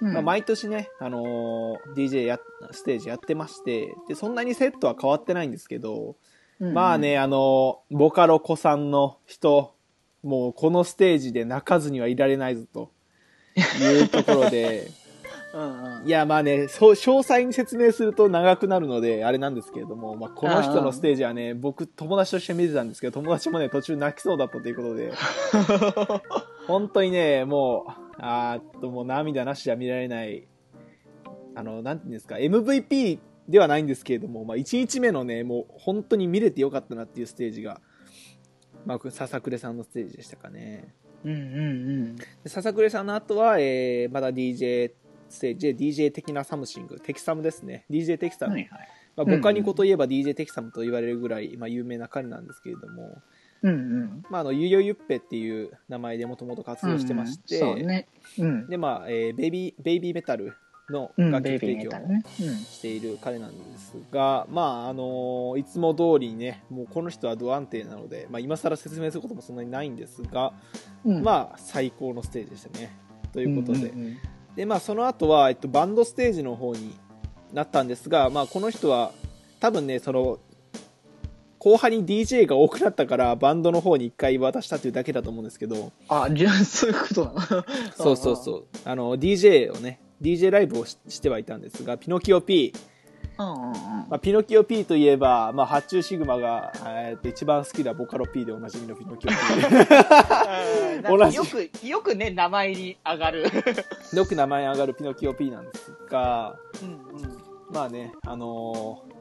[0.00, 0.12] うん。
[0.12, 2.40] まあ、毎年ね、あのー DJ や、
[2.72, 6.16] ステージやってまして、で、そんなにセットは変わってないんですけど、
[6.58, 6.74] うん。
[6.74, 6.98] まあ。
[6.98, 9.74] ね、あのーボカロ子さんの人、
[10.22, 12.90] もうこのステージで泣かずにはいられないぞと
[13.80, 14.90] いうところで、
[15.56, 16.06] うんうん。
[16.06, 25.12] いや、まあね、そう、詳細に説明すると長くなるので、あれなんですけれども、まあ、この人のステージはね、僕、友達として見てたんですけど、友達もね、途中泣きそうだったということで、
[26.68, 30.46] 本当にね、もう、あーっと、もう涙なしじゃ見られない、
[31.54, 37.80] あの、なんていうんですか、MVP ではないんですけれども、まあ、1日目のね、もう、本当に見れてよかったなっていうステージが、
[38.84, 40.92] まあ、ささくれさんのステージでしたかね。
[41.24, 41.40] うんうんう
[42.12, 42.16] ん。
[42.16, 44.92] でささくれさんの後は、えー、まだ DJ
[45.28, 47.84] ステージで DJ 的なサムシング、テキサムですね。
[47.90, 48.52] DJ テキサム。
[48.52, 48.88] はいはい。
[49.16, 53.22] まあ、ボカニコといえば DJ テキサムと言われるぐらい、まあ、有名な彼なんですけれども、
[53.62, 54.22] うんうん。
[54.30, 58.08] まあ、あの、ゆよゆっぺっていう名前でもともと活動してまして、うんそうね。
[58.38, 58.68] うん。
[58.68, 60.54] で、まあ、えーベイビー、ベイビーメタル
[60.90, 61.92] のうん、楽曲提供を。
[62.64, 70.52] している彼なんですが、まあ、あのいつも通りにね、もうこの人はド安定なので、まあ、今更説明することもそんなにないんですが、
[71.04, 72.96] まあ、最高のステージでしたね。
[73.32, 74.16] ということで、んん
[74.56, 76.94] で、まあ、その後は、えっと、バンドステージの方に
[77.52, 79.12] なったんですが、まあ、この人は、
[79.60, 80.38] 多分ね、その、
[81.58, 87.64] 後半に DJ が多くなったから、バンドの方に一回渡したというだけだと思うんですけど、あ、じゃあそういうことなの？
[87.96, 92.72] そうそうそう、あの、DJ をね、DJ ライブをししてはいたんですが、ピノキオ P。
[94.08, 99.36] まあ、ピノキオ P といえば、まあ、発注シグマが、えーと一番好きなボカロ P でおなじみのピノキオ P。
[101.34, 103.44] よく、よくね、名前に上がる。
[104.14, 107.38] よく名前上がるピノキオ P なんですが、うんうん。
[107.70, 109.16] まあね、あのー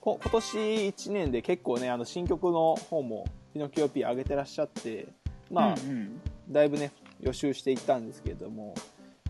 [0.00, 5.08] こ今年1年で結構ね、あの新曲の方もピノキオ P 上げてらっしゃって、
[5.50, 8.74] まあ、うんうんだいぶね、予習していったんですけれども、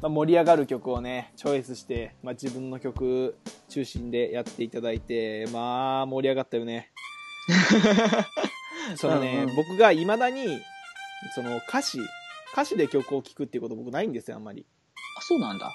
[0.01, 3.37] まあ、盛り上がる曲をね、チョイスして、まあ、自分の曲
[3.69, 6.93] 中心でやっていただいて、まあ、盛り上がったよね。
[8.97, 10.47] そのね、うんうん僕が未だに、
[11.35, 11.99] その歌詞、
[12.53, 14.65] 歌詞で曲を聴くっていうこと僕ないんですよ、あんまり。
[15.17, 15.75] あ、そうなんだ。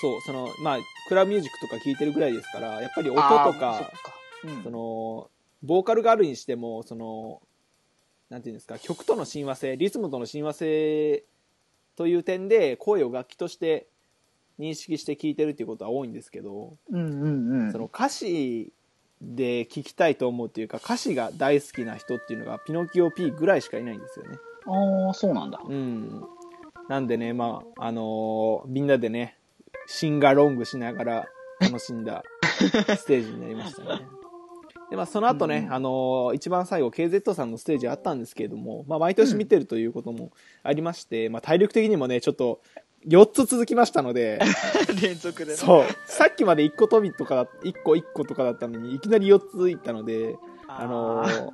[0.00, 0.78] そう、その、まあ、
[1.08, 3.84] クラブミュージックとか聴いてるぐらいですから、やっぱり音とあー
[4.42, 5.30] そうんその、
[5.62, 7.40] ボーカルがあるにしても、その、
[8.28, 11.24] なんていうんですか、曲との親和性、リズムとの親和性
[11.96, 13.86] という点で、声を楽器として
[14.58, 17.72] 認識して聴いてるっていうことは多いんですけど、うんうんうん。
[17.72, 18.72] その歌詞
[19.20, 24.38] で聴きたいと思うっていうか、歌詞が大好きな人っていうのが、ピノキオ P ぐらいしかいないんですよね。
[24.66, 25.60] ああ、そうなんだ。
[25.64, 26.24] うん。
[26.88, 29.38] なんでね、まあ、あのーみんなでね、
[29.86, 31.28] シンガロングしながら
[31.60, 34.15] 楽しんだステージになりましたね。
[34.90, 42.60] で、まあ、その後ね、うんあのー一番最後、KZ さんのステージあったんですけれども、まあ、毎年見てるということもありまして、まあ、体力的にもね、ちょっと、
[43.06, 44.40] 4つ続きましたので、
[45.00, 45.56] 連続でね。
[45.56, 45.84] そう。
[46.06, 50.36] さっきまで1個飛びとかだ、1個1個とかだったのに、いきなり4ついったので、
[50.68, 51.52] あのー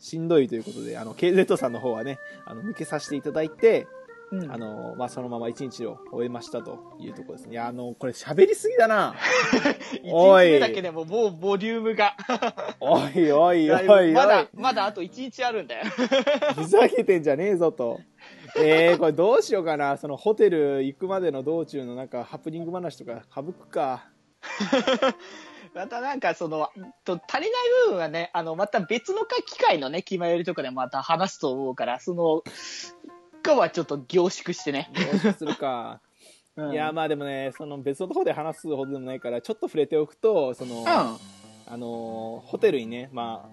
[0.00, 3.86] しんどいということで、あの、KZ さんの方はね、あの、抜けさせていただいて、
[4.32, 7.52] うんあのーまあ、そのまま1日を終えましたというところですね。
[7.52, 9.16] いや、あのこれ喋りすぎだな。
[10.02, 12.16] 一おいだけでももうボリュームが。
[12.78, 15.84] おいおいおだいまだ、まだあと一日あるんだよ。
[16.54, 18.00] ふざけてんじゃねえぞと。
[18.56, 19.96] えー、これどうしようかな。
[19.96, 24.08] そのホテル行くまでの道中のなんかハプニング話とか省くか。
[25.74, 26.68] またなんかその、
[27.04, 27.50] と足りない
[27.86, 32.42] 部分はね、あの、また別の機会のね、決まりとかでまた話すと思うから、その、
[33.42, 34.90] かはちょっと凝縮してね。
[35.22, 36.00] どうするか。
[36.56, 40.86] うんいや、まあでもね、その別のところで話すほどでもないから、ちょっと触れておくと、その、うん。
[40.86, 43.48] あのーホテルにね、ま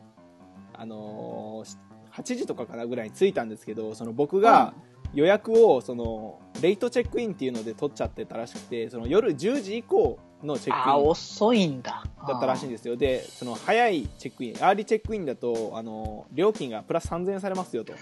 [0.74, 1.78] あ、あのー
[2.12, 4.74] 8時とかからぐらいに着いたんですけど、その僕が
[5.14, 12.04] 予約を、その、レイトチェックインっていうので取っちゃってたらしくて、その夜10時以降のチェックインあ、遅いんだ。
[12.28, 12.98] だったらしいんですよ。
[12.98, 17.94] で、その早いチェックイン、アーリーチェックインだと、あの、料金がプラス3000円されますよと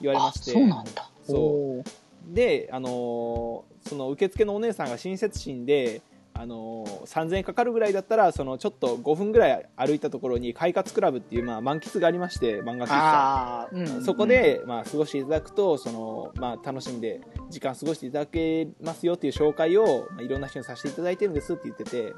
[0.00, 0.52] 言われまあ、して。
[0.52, 1.10] そうなんだ。
[1.26, 6.02] そうで、あのーその受付のお姉さんが親切心で、
[6.34, 13.68] あのー3000円かかるぐらいだったら、そのちょっと5分ぐらい歩いたところに快活クラブっていう、まあ、漫喫がありまして、漫画喫茶。
[13.72, 17.20] うんそこ、で、まあ、過ごしていただくと、その、まあ、楽しんで、
[17.50, 22.14] 時間過ごしていただけますよっていう紹介を、まあ、いろんな人にさせていただいてるんですって言ってて、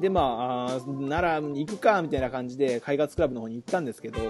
[0.00, 4.20] で、まあ、なら行くか、みたいな感じで、海活クラブの方に行ったんですけど、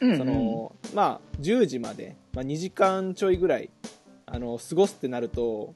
[0.00, 3.70] うんうんその、まあ、10時まで、まあ、2時間ちょいぐらい、
[4.26, 5.74] あの、過ごすってなると、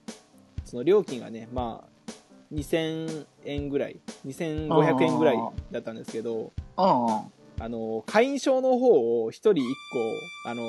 [0.64, 2.12] その料金がね、まあ、
[2.53, 5.38] 2000円ぐらい、2500円ぐらい
[5.70, 7.22] だったんですけど、うんうん。
[7.60, 10.62] あの、会員証の方を1人1個、あの、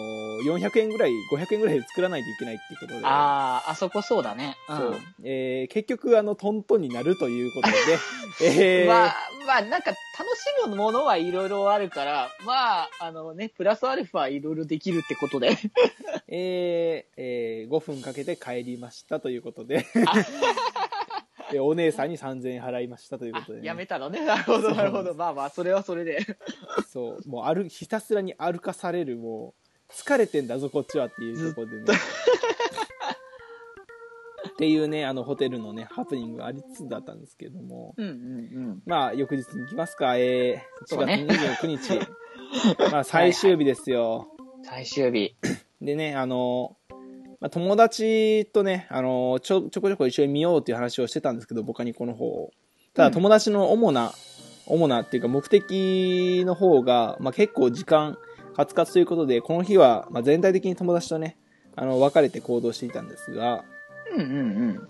[0.46, 4.58] 400円ぐらい、500円ぐらいで作らないといけないっていうことで、ああ、あそこそうだね。
[4.70, 4.78] うん。
[4.78, 7.76] そう、えー結局、あの、トントンになるということで、
[8.44, 9.16] えーまあ、
[9.48, 9.98] まあ、なんか楽
[10.38, 15.58] しむものはいろいろあるから、まあ、あのね、プラスアルファいろいろできるってことで。
[16.28, 19.86] えーえー5分かけて帰りましたということで、
[21.52, 24.24] でお姉さんに3000円払いましたということで、ね、やめたのね。
[24.26, 25.14] なるほど、なるほど。
[25.14, 26.26] まあまあ、それはそれで。
[26.90, 29.54] そう、もう歩ひたすらに歩かされる、も
[29.90, 31.84] う、疲れてんだぞ、こっちはっていうところでね。
[34.50, 42.08] っていうね、あの、ホテルのね、ハプニングがありつつだったんですけども、うんうんまあ、翌日に行きますか、えー、1そうね月29日。
[42.92, 44.28] まあ、最終日ですよ。
[44.38, 44.64] うん。
[44.64, 45.36] 最終日。
[45.82, 46.78] でね、あの、
[47.42, 52.52] まあ、友達とね、あの、ちょ、ちょこちょこ一緒に見ようっていう話をしてたんですけど、ボカニコの方を。
[52.94, 54.14] ただ友達の主な、
[54.68, 58.18] 主なっていうか目的の方が、まあ、結構時間、
[58.56, 61.36] カツカツということで、この日は、まあ、全体的に友達とね、
[61.76, 63.66] あの、別れて行動していたんですが、
[64.16, 64.34] うんうんう
[64.74, 64.88] ん。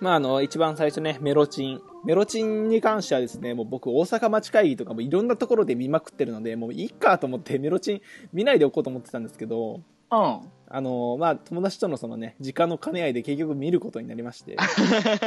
[0.00, 1.80] まあ、あの、一番最初ね、メロチン。
[2.06, 8.00] メロチンに関してはですね、もう僕、大阪町会議とかもいろんなところで見まくってるので、もういいかと思ってメロチン
[8.32, 10.40] 見ないでおこうと思ってたんですけど、うん。
[10.74, 14.56] あのまあ、友達とのそのね、時間の兼ね合いで結局見ることになりまして。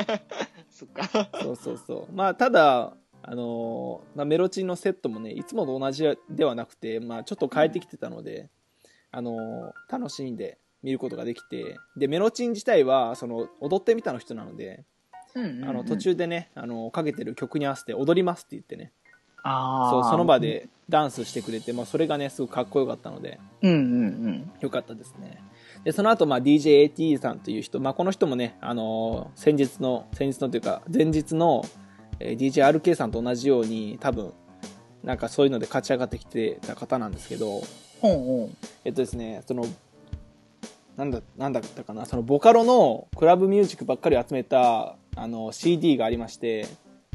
[0.72, 1.30] そっか。
[1.40, 2.14] そうそうそう。
[2.16, 8.50] まあ、ただ、あのまあ、メロチンのセットもね、いつもと同じではなくて、まあ、ちょっと変えてきてたので、
[9.12, 14.84] あの楽しんで見ることができて、で、メロチン自体は、その、踊ってみたの人なので、
[15.36, 15.98] うんうんうんあの、途。
[15.98, 18.94] 中でね、あのかけてる曲に合わせて踊りますって言ってね、
[19.44, 19.92] ああ。
[19.92, 20.40] そう、その場。
[20.40, 23.80] でダンスしてくれて、まあ、それがね、すごくかっこよかったので、うんうんう
[24.30, 24.52] ん。
[24.60, 25.42] よかったですね。
[25.84, 31.64] で、その後、まあ、DJAT さんという人、まあ、この人もね、あのー先日の、先日のというか、前日の、
[32.20, 34.32] えー DJRK さんと同じように、多分、
[35.04, 37.62] なんかそういうので勝ち上がってきてた方なんですけど、
[38.02, 38.58] ほんほん。
[38.84, 39.66] えっとですね、その、
[40.98, 46.68] なんだ、なんだったかな、そのボカロのクラブミュージックばっかり集めた、あの、CD がありまして、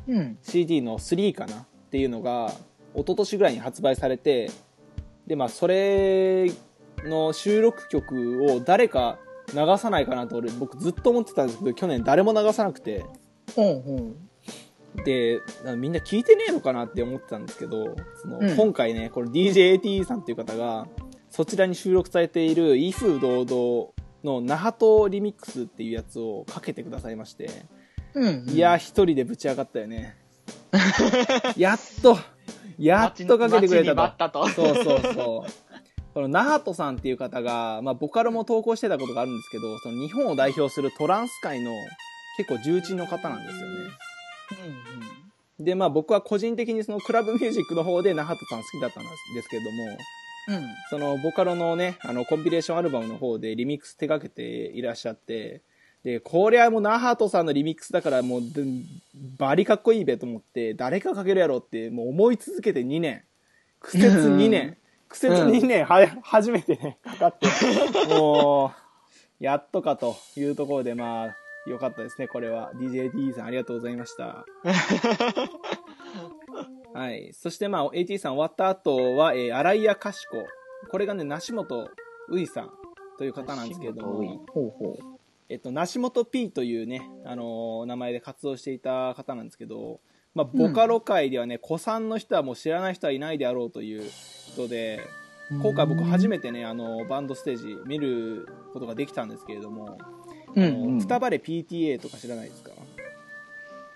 [0.09, 0.39] うん。
[0.43, 2.53] CD の3かなっていうのが
[2.95, 4.51] 一昨年ぐらいに発売されて
[5.27, 6.51] でまあそれ
[7.05, 9.19] の収録曲を誰か
[9.55, 13.05] 流さないかなと俺僕ずっと思ってたんですけど去年誰も流さなくて
[13.55, 14.15] ほんほん。
[15.05, 15.41] で
[15.77, 20.89] みんな聞いてねえのかなって思ってたんですけどその、うん今回ねこれ DJAT さんっていう方が
[21.31, 23.93] そちらに収録されている「威風堂々」
[24.25, 27.47] の那覇島リミックスっていうやつをかけてくださいまして、
[28.15, 28.51] うんうん。
[28.51, 30.17] いや、一人でぶち上がったよね。
[31.57, 32.17] やっと、
[32.81, 33.97] やっとかけてくれたと。
[33.97, 34.49] 待ったと。
[34.49, 35.51] そうそうそう。
[36.15, 41.73] このナハトさんっていう方が、まあ、ボカロも投稿してたことがあるんですけど、その日本を代表するトランス界の
[42.37, 43.91] 結構重鎮の方なんですよね。
[45.61, 50.69] で、まあ僕は個人的にそのクラブミュージックの方でナハトさん好きだったんですけれども、うんうん。
[50.89, 55.63] そのボカロのね、あのコンピレーションアルバムの方でリミックス手掛けていらっしゃって、
[56.05, 58.65] で、これはもうナハトさんのリミックスだからもう、で
[59.39, 63.25] バリかっこいいべと思って、誰かかけるやろって、もう思い続けて2年。
[63.81, 64.77] 苦節2年。
[65.09, 67.47] 苦節2年は、初めてね、かかって、
[68.15, 68.73] も
[69.41, 71.37] う、やっとかというところで、まあ、
[71.69, 72.73] よかったですね、これは。
[72.75, 74.47] DJD さんありがとうございました。
[76.95, 77.33] はい。
[77.35, 80.47] そしてまあ、AT さん終わった後は、えー、荒井谷かしこ。
[80.91, 81.91] これがね、梨本
[82.29, 82.71] ういさん
[83.19, 85.20] という方なんですけれども、ほうほう。
[85.51, 90.01] えっと、梨本 P というね、あのー名前で活動していた方なんですけど、
[90.35, 94.09] まあ、ボカロ界ではね、古参の人はもう知らない人はいないであろうという
[94.53, 95.01] 人で、
[95.51, 99.99] 今回僕初めてね、あの、バンドステージ見ることができたんですけれども、
[100.55, 102.71] うんくたばれ PTA とか知らないですか？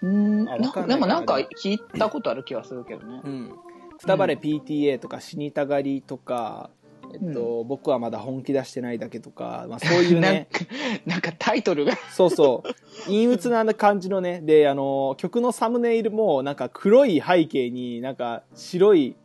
[0.03, 3.29] うんあわかんないでもなんか聞いたことある気がするけどねう。
[3.29, 3.53] ん。
[3.99, 6.71] くたばれ PTA とか死にたがりとか、
[7.15, 10.49] えっと、僕はまだ本気出してないだけとか、まあ そういうね、
[11.07, 11.97] なんかタイトルが。
[12.13, 13.05] そうそう。
[13.07, 19.17] 陰鬱な感じのね、で、あの、曲のサムネイルも、なんか黒い背景になんか白い、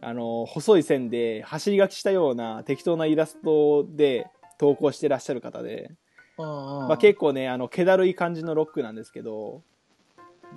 [0.00, 4.26] あの、細い線で走り書きしたような適当なイラストで
[4.58, 5.90] 投稿してらっしゃる方で、
[6.38, 9.62] まあ結構ね、あの、気だるい感じのロックなんですけど、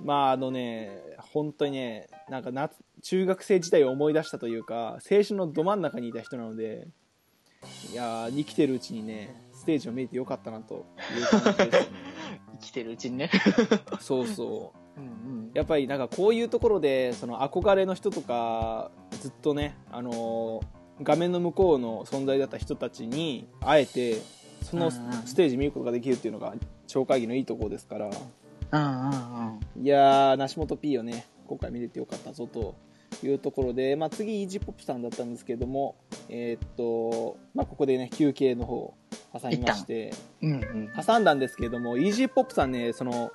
[0.02, 6.88] まああのね、本当にね、なんか夏、中学生時代を思い出したというか、青春のど真ん中にいた人なので、
[7.92, 10.86] いやー、生きてるうちにね、ステージを見れてよかったなと
[11.16, 11.96] いう感じですね。
[12.60, 13.30] 生きてるうちにね。
[14.00, 15.00] そうそう。
[15.00, 18.90] うんうんやっぱりなんかこういうところでその憧れの人とか
[19.20, 24.20] ずっとね、あのー画面の向こうの存在だった人たちに会えて
[24.62, 26.54] そのステージ見ることができるっていうのが
[26.86, 28.10] 超会議のいいところですから
[28.78, 29.84] うんうんうん。
[29.84, 32.74] いやー梨本 P をね今回見れてよかったぞと
[33.22, 35.96] いうところで、まあ、次イージーポップさんだったんですけども
[36.28, 38.94] えーっと、まあ、ここでね休憩の方を
[39.32, 40.12] 挟みまして
[40.42, 40.90] うんうん。
[41.04, 43.32] 挟んだんですけれども、イージーポップさんね、その、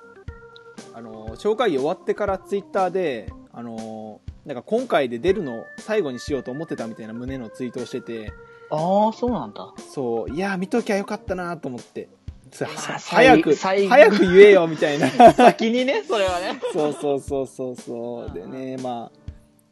[0.94, 8.32] あの、紹介終わってからツイッターで、あの、なんか今回で出るの最後にしようと思ってたみたいな胸のツイートをしてて、
[8.70, 9.74] ああ、そうなんだ。
[9.92, 12.08] そう、いやー見ときゃよかったなと思って。
[12.50, 15.32] 早く、早く言えよみたいな。
[15.32, 16.60] 先にね、それはね。
[16.72, 18.30] そうそうそうそうそう。
[18.32, 19.10] でね、ま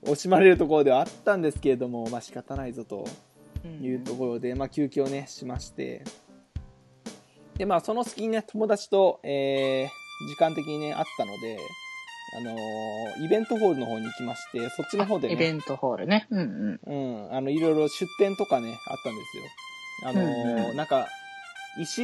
[0.04, 3.06] あ、惜しまれるところではあったんですけれども、まあ仕方ないぞと。
[3.82, 6.02] いうところで、まあ、休憩をね、しまして、
[7.56, 11.58] で、まあ、その隙にね、友達と、えー、時間的にね、あったので、
[12.40, 16.26] あのーイベントホールの方に行きまして、そっちの方でね、イベントホールね。
[16.30, 17.26] うんうん。
[17.26, 19.42] うん、あの、いろいろ出店とかね、あったんですよ。
[20.04, 21.08] あのーうんうんなんか、
[21.80, 22.02] 石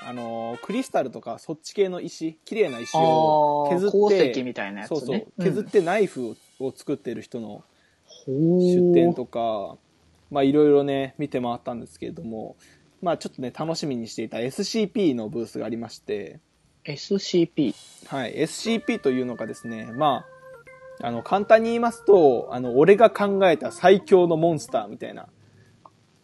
[0.00, 5.26] あのークリスタルとか、そっち系の石、綺麗な石を削鉱って、石みたいなやつそうね。
[5.36, 7.62] そう、削ってナイフをを作ってる人の
[8.26, 9.76] うん出店とか、
[10.30, 12.56] まあいろいろね、見て回ったんですけれども、
[13.00, 16.40] まあちょっとね、楽しみにしていた SCP のブースがありまして、
[16.84, 17.74] SCP。
[18.06, 20.24] はい、SCP というのがですね、ま
[21.00, 25.28] あ、あの、簡単に言いますと、あの、俺が考えた最強のモンスターみたいな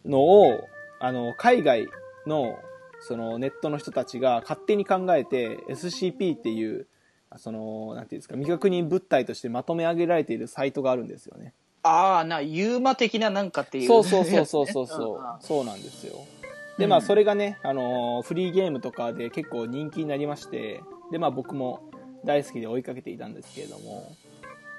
[0.05, 0.67] のを、
[0.99, 1.87] あの、海外
[2.25, 2.59] の、
[3.07, 6.87] そのネットの人たちが勝手に考えて、SCP っていう、
[7.37, 11.53] その、なんていうんですか、未確認物体としてまとめ上げられているサイトがあるんですよね。
[11.83, 13.87] ああ、な、ユーマ的ななんかっていう。
[13.87, 16.15] そうそうそうそうそうそう、そうなんですよ。
[16.77, 16.89] でうん。
[16.89, 20.81] まあそれがね、あのーフリーゲームとかで結構人気になりまして
[21.11, 21.81] でまあ僕も
[22.23, 24.15] 大好きで追いかけていたんですけれども、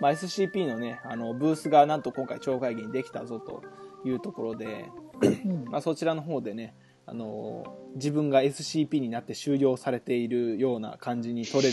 [0.00, 3.62] まあ、SCP のねあのブースがなんと今回超会議にできたぞと
[4.04, 4.86] いうところで、
[5.22, 5.64] うん。
[5.70, 6.74] まあ、そちらの方でね
[7.06, 11.72] あのー自分が SCP になって終了されているような感じに撮れる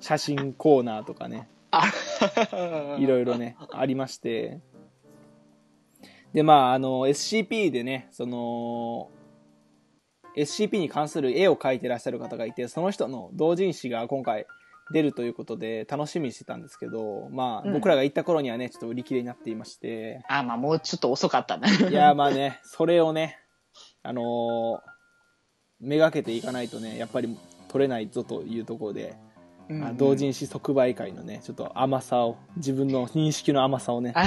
[0.00, 4.60] 写真コーナーとかねあいろいろね、ありまして。
[6.32, 9.10] で、まあ、あの、SCP でね、その、
[10.36, 14.46] SCP に関する絵を描いてらっしゃる方がいて、その人の同人誌が今回
[14.92, 21.68] 出るということで楽しみにしてたんですけど、まあ、うん僕らが行った頃にはね、ちょっと売り切れになっていまして、あ、まあもうちょっと遅かったね。
[21.90, 23.38] いや、まあね、それをね、
[24.06, 24.96] あのー
[25.80, 27.36] めがけていかないとね、やっぱり
[27.68, 29.14] 取れないぞというところで、
[29.68, 34.26] うんあ同人誌即売会のね、ちょっと甘さを、自分の認識の甘さをね、あ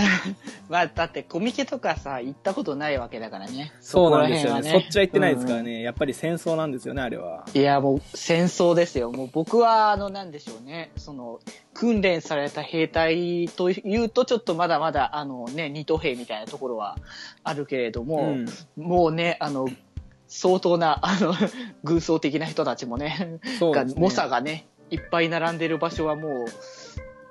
[0.67, 3.71] まあ、だってコミケとかさ、行ったことないわけだからね。
[3.79, 4.61] そうなんですよね。
[4.61, 5.81] こら辺はそっちは行ってないですからね。
[5.81, 7.45] やっぱり戦争なんですよね、あれは。
[7.53, 9.11] いや、もう戦争ですよ。
[9.11, 10.91] もう僕は、あの、なんでしょうね。
[10.97, 11.39] その、
[11.73, 16.97] 訓練された兵隊というと、ちょっとまだまだ、あのね、二等兵みたいなところは
[17.43, 19.67] あるけれども、うんもうね、あの、
[20.29, 21.33] 相当な、あの、
[21.83, 23.93] 軍曹的な人たちもね、ね。
[23.97, 26.47] 猛者がね、いっぱい並んでる場所はもう、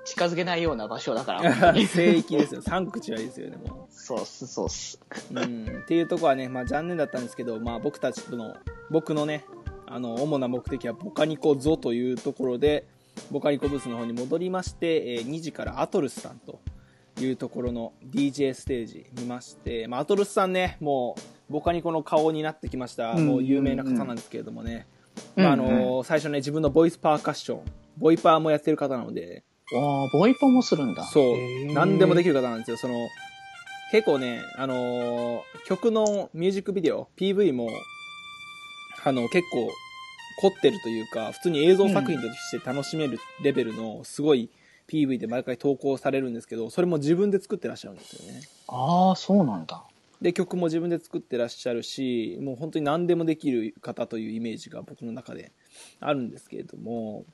[0.05, 1.75] 近づけないような場所だから。
[1.87, 2.61] 聖域ですよ。
[2.61, 4.99] サンクチュアリですよね、もそうっす、そうっす。
[5.31, 5.39] う。
[5.39, 5.81] うん。
[5.83, 8.55] っていうところはね、まあ残念だったんですけど、まあ僕たちとの、
[8.89, 9.45] 僕のね、
[9.85, 12.85] あの、主な目的はボカニコゾというところで、
[13.31, 16.59] ボカニコブースの方に戻りまして、えー2時からアトルスさんと
[17.19, 21.15] いうところの DJ ステージ見まして、まあ、アトルスさんね、も
[21.49, 24.98] う、ボカニコの顔になってきました、うんもう有名な方なんですけれどもね、うん
[25.35, 27.61] まあ、あの最初ね、自分のボイスパーカッション、
[27.97, 29.43] ボイパーもやってる方なので、
[29.75, 31.03] ああ、ボイパもするんだ。
[31.05, 32.77] そう何でもできる方なんですよ。
[32.77, 32.95] その、
[33.91, 37.69] 結構ね、あのー曲のミュージックビデオ、PV も、
[39.03, 39.69] あの、結構、
[40.41, 44.49] 凝ってるというか、普通に映像作品として楽しめるレベルの、すごい
[44.87, 48.41] PV で毎回投稿されるんですけど、それも自分で作ってらっしゃるんですよね。
[48.67, 49.83] ああ、そうなんだ。
[50.21, 55.53] で、曲も自分で作ってらっしゃるし、もう本当に何でもできる方というイメージが僕の中で
[55.99, 57.25] あるんですけれども、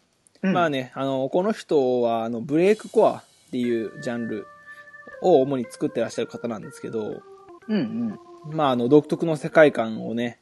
[0.42, 4.46] まあね、あの、この人は、あの、ブレイクコアっていうジャンル
[5.22, 7.22] を主に作ってらっしゃる方なんですけど、
[7.68, 8.56] うんうん。
[8.56, 10.40] まあ、あの、独特の世界観をね、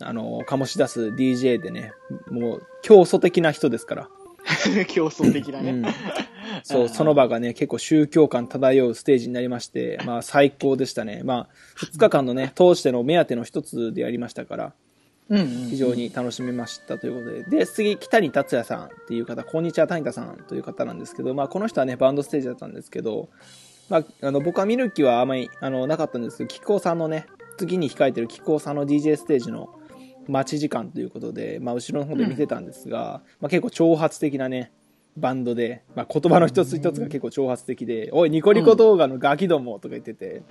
[0.00, 1.92] あの、醸し出す DJ でね、
[2.30, 4.08] もう、競争的な人ですから。
[4.88, 5.70] 競争的だね。
[5.70, 5.84] うん
[6.62, 11.22] そう、その場がね、結構宗教感漂うステージになりまして、まあ、最高でしたね。
[11.24, 11.48] まあ、
[11.78, 14.72] 2日間のね、通しての目当ての一つでありましたから、
[15.28, 15.46] うんうん。
[15.70, 17.58] 非常に楽しめましたということで。
[17.58, 23.28] で、次、北谷達也さんっていう方、こんにちは谷田さんという方なんですけど、まあ、この人はね、バンドステージだったんですけど、
[23.88, 27.26] まあ、あの、僕は見る気はあまり、あの、なかったんですけど、キコさんのね、
[27.56, 29.68] 次に控えてるキコさんの DJ ステージの
[30.28, 34.72] 待ち時間ということで、まあ、後ろの方で見てたんですが、まあ、結構挑発的なね、
[35.16, 40.42] バンドで、まあ、言葉の一つ一つが結構挑発的で、おい、ニコニコ動画のガキどもとか言ってて、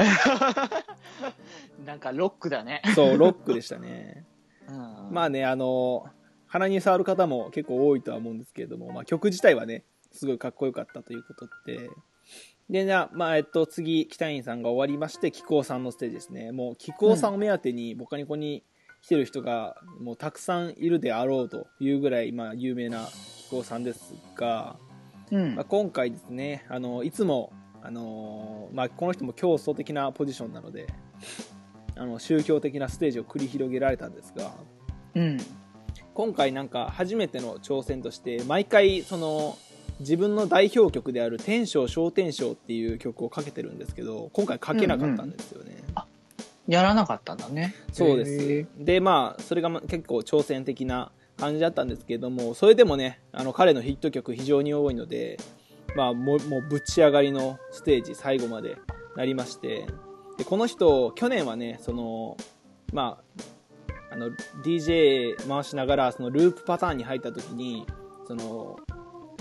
[1.86, 2.82] なんかロックだね。
[2.96, 4.26] そう、ロックでしたね。
[4.70, 6.06] うんまあね、あの、
[6.48, 11.90] 鼻に触る方も結構多いとは思うんですけれども、まあ曲自体はね、すごいかっこよかったということで、
[12.70, 16.54] で、じゃあ、まあ、えっと、次、北谷さんが終わりまして、気候さんのステージですね。
[16.54, 18.64] もう、気候さんを目当てに、ボカニコに
[19.02, 23.10] 来てる人が、もうたくさんいるであろうというぐらい、まあ、有名な
[23.52, 24.78] 気候さんですが、
[25.30, 25.56] うん。
[25.56, 27.52] まあ、今回ですね、あの、いつも、
[27.84, 30.88] あのまあ、この人も競争的なポジションなので、
[31.98, 34.54] あの、宗教的なステージを繰り広げられたんですが、
[35.16, 35.38] うん。
[36.14, 39.58] 今回なんか初めての挑戦として毎回その
[40.02, 45.78] 自分の代表曲である「天章小天章」っていう曲をかけてるんですけど今回かけなかったんですよね、
[46.68, 47.74] やらなかったんだね。
[47.94, 48.68] そうです。
[48.78, 55.40] でまあそれがま結構挑戦的な感じだったんですけどもそれでもねあの彼のヒット曲非常に多いので
[55.96, 58.78] まあもうもうぶち上がりのステージ最後まで
[59.16, 59.88] なりまして
[60.38, 62.38] でこの人去年はねその
[62.94, 63.20] ま
[64.12, 64.30] ああの
[64.64, 67.88] DJ 回しながらそのループパターンに入った時に
[68.28, 68.78] その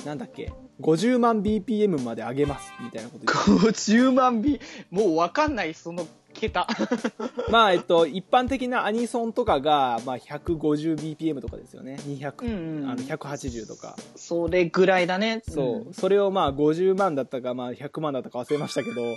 [0.07, 4.59] なんだっけ50万 BPM まで上げますみたいなこと50万ビ
[4.91, 6.07] もうわかんない、その
[6.41, 6.67] 桁。
[7.51, 11.97] まあえっと一般的なアニソンとかが、まあ、150BPM とかですよね。
[12.07, 13.95] 200、うんうんあの180とか。
[14.17, 15.43] それぐらいだね。
[15.49, 19.03] そう、それをまあ50万だったか、まあ、100万だったか忘れましたけど。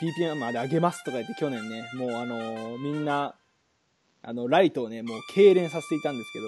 [0.00, 3.34] BPM まで上げますとか言って去年ねもうあのーみんな
[4.22, 6.46] あのライトをねもう痙攣させていたんですけど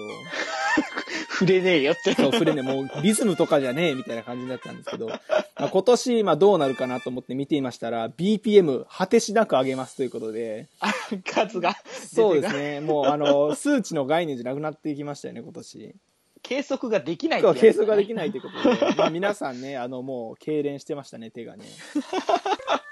[1.31, 2.13] 触れねえよって。
[2.13, 5.19] そう、それね、もうリズムとかじゃねえみたいな感じになったんですけど、ま
[5.55, 10.93] あ、今年、まあどうなるかなと思って見ていましたら、BPM 果てしなく上げますということで、あ
[11.23, 11.75] 数が。
[11.85, 15.95] そうですね、もうあの、数値の概念じゃなくなっていきましたよね、今年。
[16.43, 18.13] 計測ができないそう、計測ができい。
[18.13, 21.65] ないということで、まあ皆さんね、あの、もう、痙攣してましたね、手がね。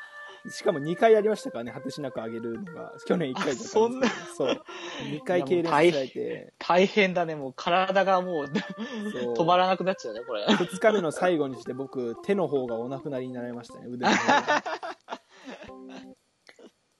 [0.49, 2.93] しかも2回やりましたからね、果てしなく上げるのが。
[3.05, 3.87] 去年1回だったんですけど。
[3.87, 4.61] そんなそう。
[5.11, 8.45] 2回痙攣させられて、大変だね、もう体がもう
[9.35, 10.45] 止まらなくなっちゃうね、これ。
[10.45, 14.63] 2日目の最後にして僕手の方がお亡くなりになりましたね 腕の方が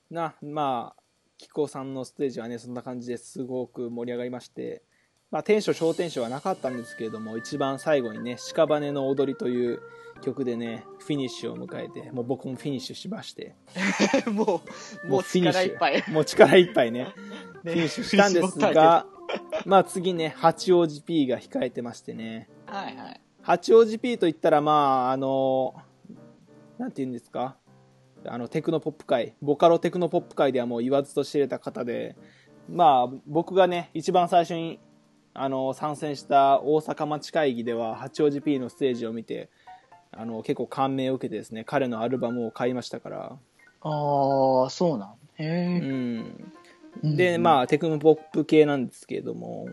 [0.10, 1.02] なまあ
[1.38, 4.84] 紀子さんのステージはねそんな感じですごく盛り上がりまして
[5.32, 9.82] まあ天書小天書はなかったんですけれども一番最後にね「屍の踊り」という
[10.20, 13.56] 曲でねフィニッシュを迎えてもう僕もフィニッシュしまして。
[14.32, 14.62] も
[15.04, 15.64] う、もうフィニッシュ。
[15.64, 16.04] 力いっぱい。
[16.12, 17.14] もう力いっぱいね。
[17.64, 19.06] ねフィニッシュしたんですが
[19.66, 22.50] まあ次ね八王子 P が控えてましてね。
[22.66, 23.22] はいはい。
[23.42, 25.74] 八王子 P といったら、まあ、あの、
[26.78, 27.56] なんて言うんですか、
[28.26, 32.16] あの、テクノポップ界、ボカロテクノポップ界ではもう言わずと知れた方で、
[32.70, 34.80] まあ、僕がね、一番最初に、
[35.34, 39.50] あの、参戦した大阪町会議では、八王子 P のステージを見て、
[40.12, 43.38] あの、結構感銘を受けてですね、彼のアルバムを買いましたから、
[43.82, 45.10] ああ、そうなん。
[45.36, 45.80] へうえ。
[45.80, 46.52] ん。
[47.04, 49.68] うんで、まあ、テクノポップ系なんですけれども、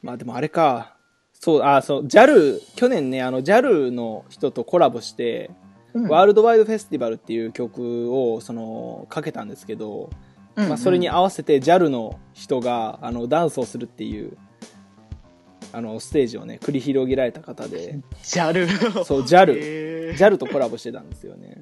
[0.00, 0.96] まあでもあれか、
[1.34, 5.50] そう、あ、そう、JAL、去年ね、あの、JAL の人とコラボして、
[5.92, 10.10] うんワールドワイドフェスティバルっていう曲を、その、かけたんですけど、
[10.56, 14.36] うんまあ、それに合わせて JAL の人があのダンスをするっていう
[15.74, 18.68] あのステージをね繰り広げられた方でジャル。
[19.04, 21.58] そう JAL JAL とコラボしてたんですよね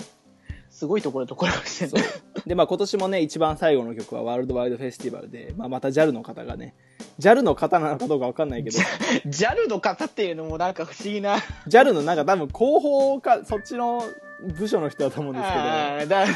[0.70, 2.04] すごいところとコラボしてる。
[2.46, 6.74] で、まあ、今年もね一番最後の曲はワールドワイドフェスティバルで、まあ、また JAL の方がね
[7.18, 8.78] JAL の方なのかどうか分かんないけど
[9.26, 11.36] ジャルの方っていうのもなんか不思議な。
[11.68, 14.02] JAL のなんか多分広報かそっちの
[14.42, 16.06] 部署の人だと思うんですけど。
[16.08, 16.26] だ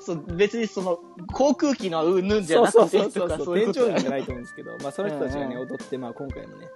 [0.00, 0.98] そ そう別にその
[1.32, 3.80] 航空機のうんぬんじゃそうなくてそうそうそうとかそういうこと。
[3.80, 5.62] 店長じゃないと思うんですけど、まあ、その人たちがね、うん。
[5.62, 6.68] 踊って、まあ、今回もね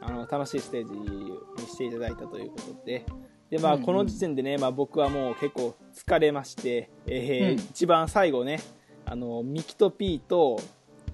[0.00, 3.04] あの楽しいステージにしていただいたということで。
[3.50, 3.86] で、まあ、うんうん。
[3.86, 7.58] この時点でね、まあ、僕はもう結構疲れまして、えーうん。
[7.58, 8.60] 一番最後ね
[9.04, 10.60] あのミキと P と,、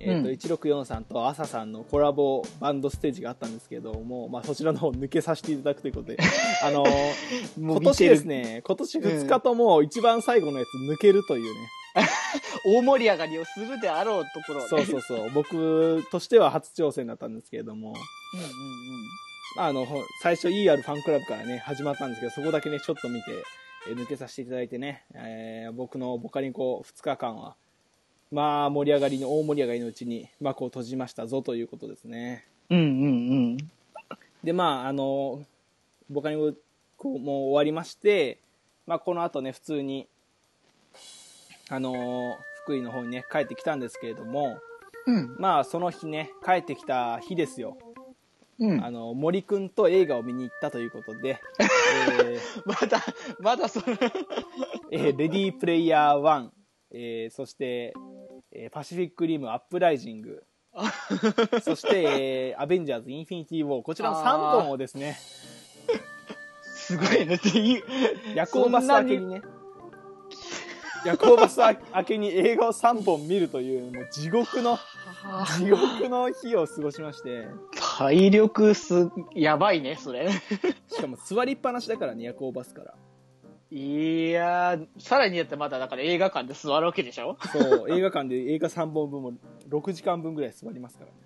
[0.01, 0.35] えーとうん。
[0.35, 6.19] 1643と朝さんのコラボバンドステージがあったんですけども、まあ、そちらの方抜けさせていただくということで
[6.65, 6.89] あのもう
[7.57, 7.85] 今見てる。
[7.85, 11.69] 年ですね今年2日とも一番最後のやつ抜けるというね、
[12.65, 14.69] 大盛り上がりをするであろうところをね。
[14.69, 15.31] そうそうそう。
[15.31, 18.51] 僕としては初挑戦だったんですけれども、うんうんうん。
[19.57, 23.31] まあ、あのほ最初 ER ファンクラブからね始まったんですけどそこだけねちょっと見て、
[23.89, 27.57] えー抜けさせていただいてね、えー僕のボカリンコ2日間は
[28.33, 32.45] まあ盛り上がりの大盛り上がりのうちに幕を閉じましたぞということですね。
[32.71, 32.85] うんうんう
[33.55, 33.57] ん。
[34.43, 35.45] でまああの
[36.11, 36.57] ボカリン
[36.97, 38.39] コも終わりまして、
[38.87, 40.07] まあ、この後ね普通に
[41.69, 44.59] あの福井の方にね帰ってきたんですけれども
[45.07, 45.37] うん。
[45.39, 47.79] まあその日ね帰ってきた日ですよ。
[48.59, 48.85] うん。
[48.85, 53.05] あの森くんと映画を見に行ったということで、えー まだ
[53.39, 53.87] まだその
[54.91, 56.51] えーレディープレイヤー1、
[56.91, 57.95] えーそして、
[58.53, 60.45] えーパシフィックリムアップライジング、
[61.63, 62.03] そして、
[62.51, 65.17] えーアベンジャーズインフィニティウォー、こちらの3本をですね、
[66.65, 67.41] すごいね。
[68.35, 69.43] 夜行バス明けにね、
[71.05, 74.79] 夜行バス明けに映画を3本見るという、もう地獄の、
[75.59, 77.49] 地獄の日を過ごしまして、
[77.99, 80.31] 体力すやばいねそれ。
[80.89, 82.95] しかも座りっぱなしだからね、夜行バスから。
[83.71, 87.37] いやーさらにやってまだだから映画館で座るわけでしょ？
[87.53, 89.33] そう、映画館で映画3本分も
[89.69, 91.17] 6時間分ぐらい座りますからね。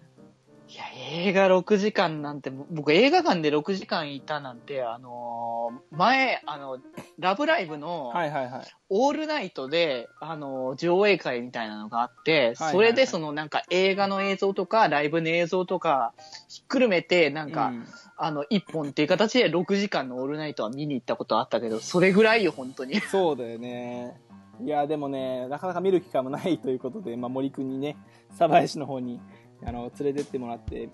[0.71, 0.85] いや
[1.25, 6.79] 映画6時間なんて僕映画館で6時間いたなんてあのー前あの
[7.18, 8.62] ラブライブの、はいはいはい。
[8.89, 16.14] オールナイトで、あの、上映会みたいなのがあって、はいそれでそのなんか映画の映像とか、ライブの映像とか、
[16.49, 23.01] ひっくるめて、なんか、うんあの、一本っていう形で6時間のオールナイトは見に行ったことあったけど、それぐらいよ、本当に。
[23.01, 24.18] そうだよね。
[24.62, 27.97] いや、でもね、なかなか見る機会もないということで、まあ、森くんにね、
[28.37, 29.21] 鯖江市の方に、
[29.65, 30.89] あの、連れてってもらって、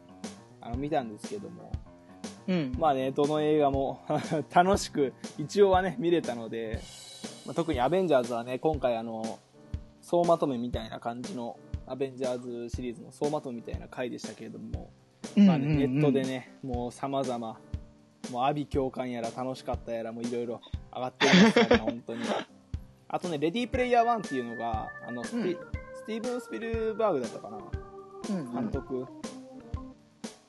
[0.60, 1.72] あの、見たんですけども、
[2.48, 2.72] うん。
[2.78, 4.00] まあね、どの映画も
[4.52, 6.80] 楽しく、一応はね、見れたので、
[7.44, 9.38] まあ、特にアベンジャーズはね、今回あの、
[10.00, 14.90] 総まとめみたいな感じの、アベンジャーズシリーズの総まとめみたいな回でしたけれども、
[15.36, 20.60] まあね、ネットでね、もう様々、もう阿鼻共感やら楽しかったやらもいろいろ
[20.92, 22.20] 上がってるんですからね、 本当に。
[23.08, 27.64] あとね、レディープレイヤー1っていうのが、あの、スティうんスティーブン・スピルバーグだったかな、うん
[28.28, 29.06] 監督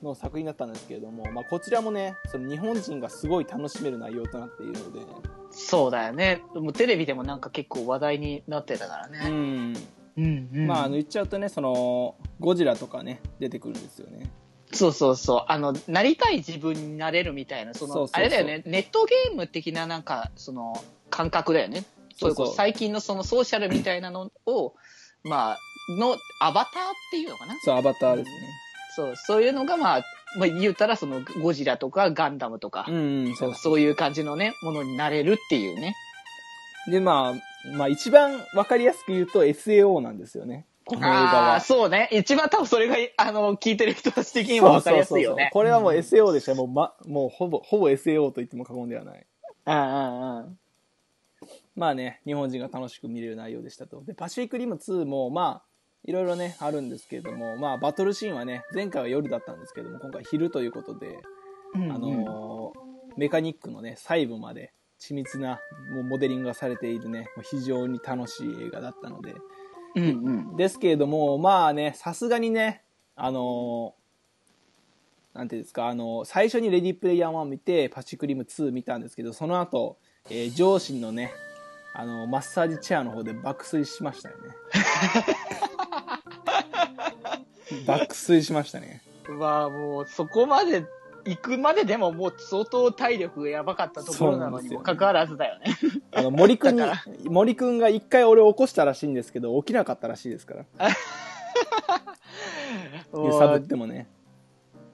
[0.01, 4.99] の作品だったんですけれども、まあ、こちらもね、その日本人がすごい楽しめる内容となっているので、
[5.51, 6.43] そうだよね。
[6.53, 9.30] もうテレビでもなんか結構話題になってたからうね。
[9.30, 9.78] ん。
[10.17, 10.67] うん、うん。
[10.67, 14.30] まあ、あの、言っちゃうとね、その、ゴジラとかね、出てくるんですよね。
[14.71, 15.45] そうそうそう。
[15.47, 20.73] あの、なりたい自分になれるみたいな、その、あれだよね、ネットゲーム的ななんか、その、
[21.09, 21.84] 感覚だよね。
[22.15, 24.73] そうそう最近のそのソーシャルみたいなのを、
[25.23, 25.59] まあ、
[25.89, 27.55] のアバターっていうのかな？
[27.61, 28.35] そう、アバターですね。
[28.95, 30.03] そう、そういうのがまあ、
[30.38, 35.95] まあ言うたらそのゴジラとかガンダムとか、うん、うん、そうそういう感じのね、ものになれるっていうね。
[36.89, 40.65] で、まあ、まあ一番わかりやすく言うと SAO なんですよね。
[40.85, 41.55] この映画は。
[41.55, 42.07] あそうね。
[42.11, 45.49] 一番多分それが、あの、聞いてる人たち的にもわかりやすいよね。
[45.51, 49.25] これはもう SAO でしたもう、ま、もうほぼ、ほぼ SAO と言っても過言ではない。
[49.65, 50.59] うんうんうん。
[51.75, 54.01] まあね、日本人が楽しく見れる内容でしたと。
[54.05, 55.66] で、パシフィックリム2も、まあ、
[56.07, 61.19] いろいろね、あるんですけれども、まあ、バトルシーンはね、前回は夜だったんですけども、今回昼ということで、
[61.75, 62.87] うんうんあのー
[63.17, 65.59] メカニックのね、細部まで緻密な
[65.91, 69.33] もうモデリングがされているね、もう非常に楽しい映画だったので、
[69.95, 70.55] うんうん。
[70.55, 72.83] ですけれども、まあね、さすがにね、
[73.15, 79.97] あのーなんていうんですか、あのー最初にレディープレイヤー1見て、パチクリム2見たんですけど、その後、
[80.29, 81.33] えー上司のね、
[81.95, 84.43] あのーマッサージチェアの方で爆睡しましたよね。
[87.86, 89.01] 爆睡しましたね。
[89.28, 90.86] まあもう、そこまで
[91.26, 95.76] 行くまででももう相当体力がやばかったところなのにもかかわらずだよね。
[96.13, 96.80] あの、森くん
[97.26, 100.65] 森くんが一回俺を起こしたらしいんですけど、起きなかったらしいですから。
[103.13, 104.07] 揺さぶってもね。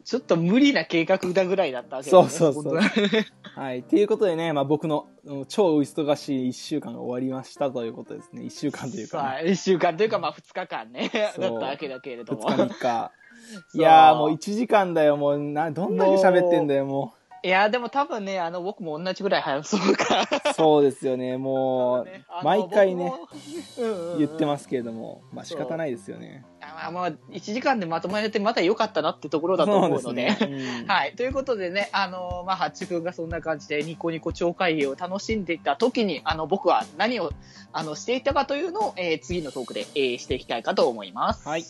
[0.03, 2.63] ちょっと無理な計画だぐらいだったわけそうそうそう。
[2.63, 3.25] 本当に
[3.55, 3.83] はい。
[3.83, 8.43] ということでね、まあ僕のうん超忙しい一週間が終わりましたということですね。
[8.43, 12.49] 一週間というか、ね、一週間というか、まあ二日間ね、だっそうたわけだけれども。
[12.49, 13.11] 二日三日。
[13.69, 13.81] そう。
[13.81, 17.13] いやーもう1時間だよ、もうな、どんだけ喋ってんだよ、も
[17.45, 20.21] いや、でも多分ね、あの、僕も同じぐらい早そうか。
[20.51, 20.53] う。
[20.53, 22.07] そうですよね、もう、
[22.41, 23.11] 毎回ね、、
[24.17, 26.45] 言ってますけれども、まあ仕方ないですよね。
[26.61, 30.23] あまあ、1時間でまとまれてまだ良かったなってところだと思うので。
[30.23, 30.79] ですね。
[30.79, 31.15] うん はい。
[31.17, 37.31] ということでね、あのまあ、ハッチ君がそんな感じでニコニコ超会議を楽しんでいた時に、あの、僕は何を、
[37.73, 41.47] あの、していたかというのを、えー次のトークで、えーしていきたいかと思います。
[41.47, 41.65] はい。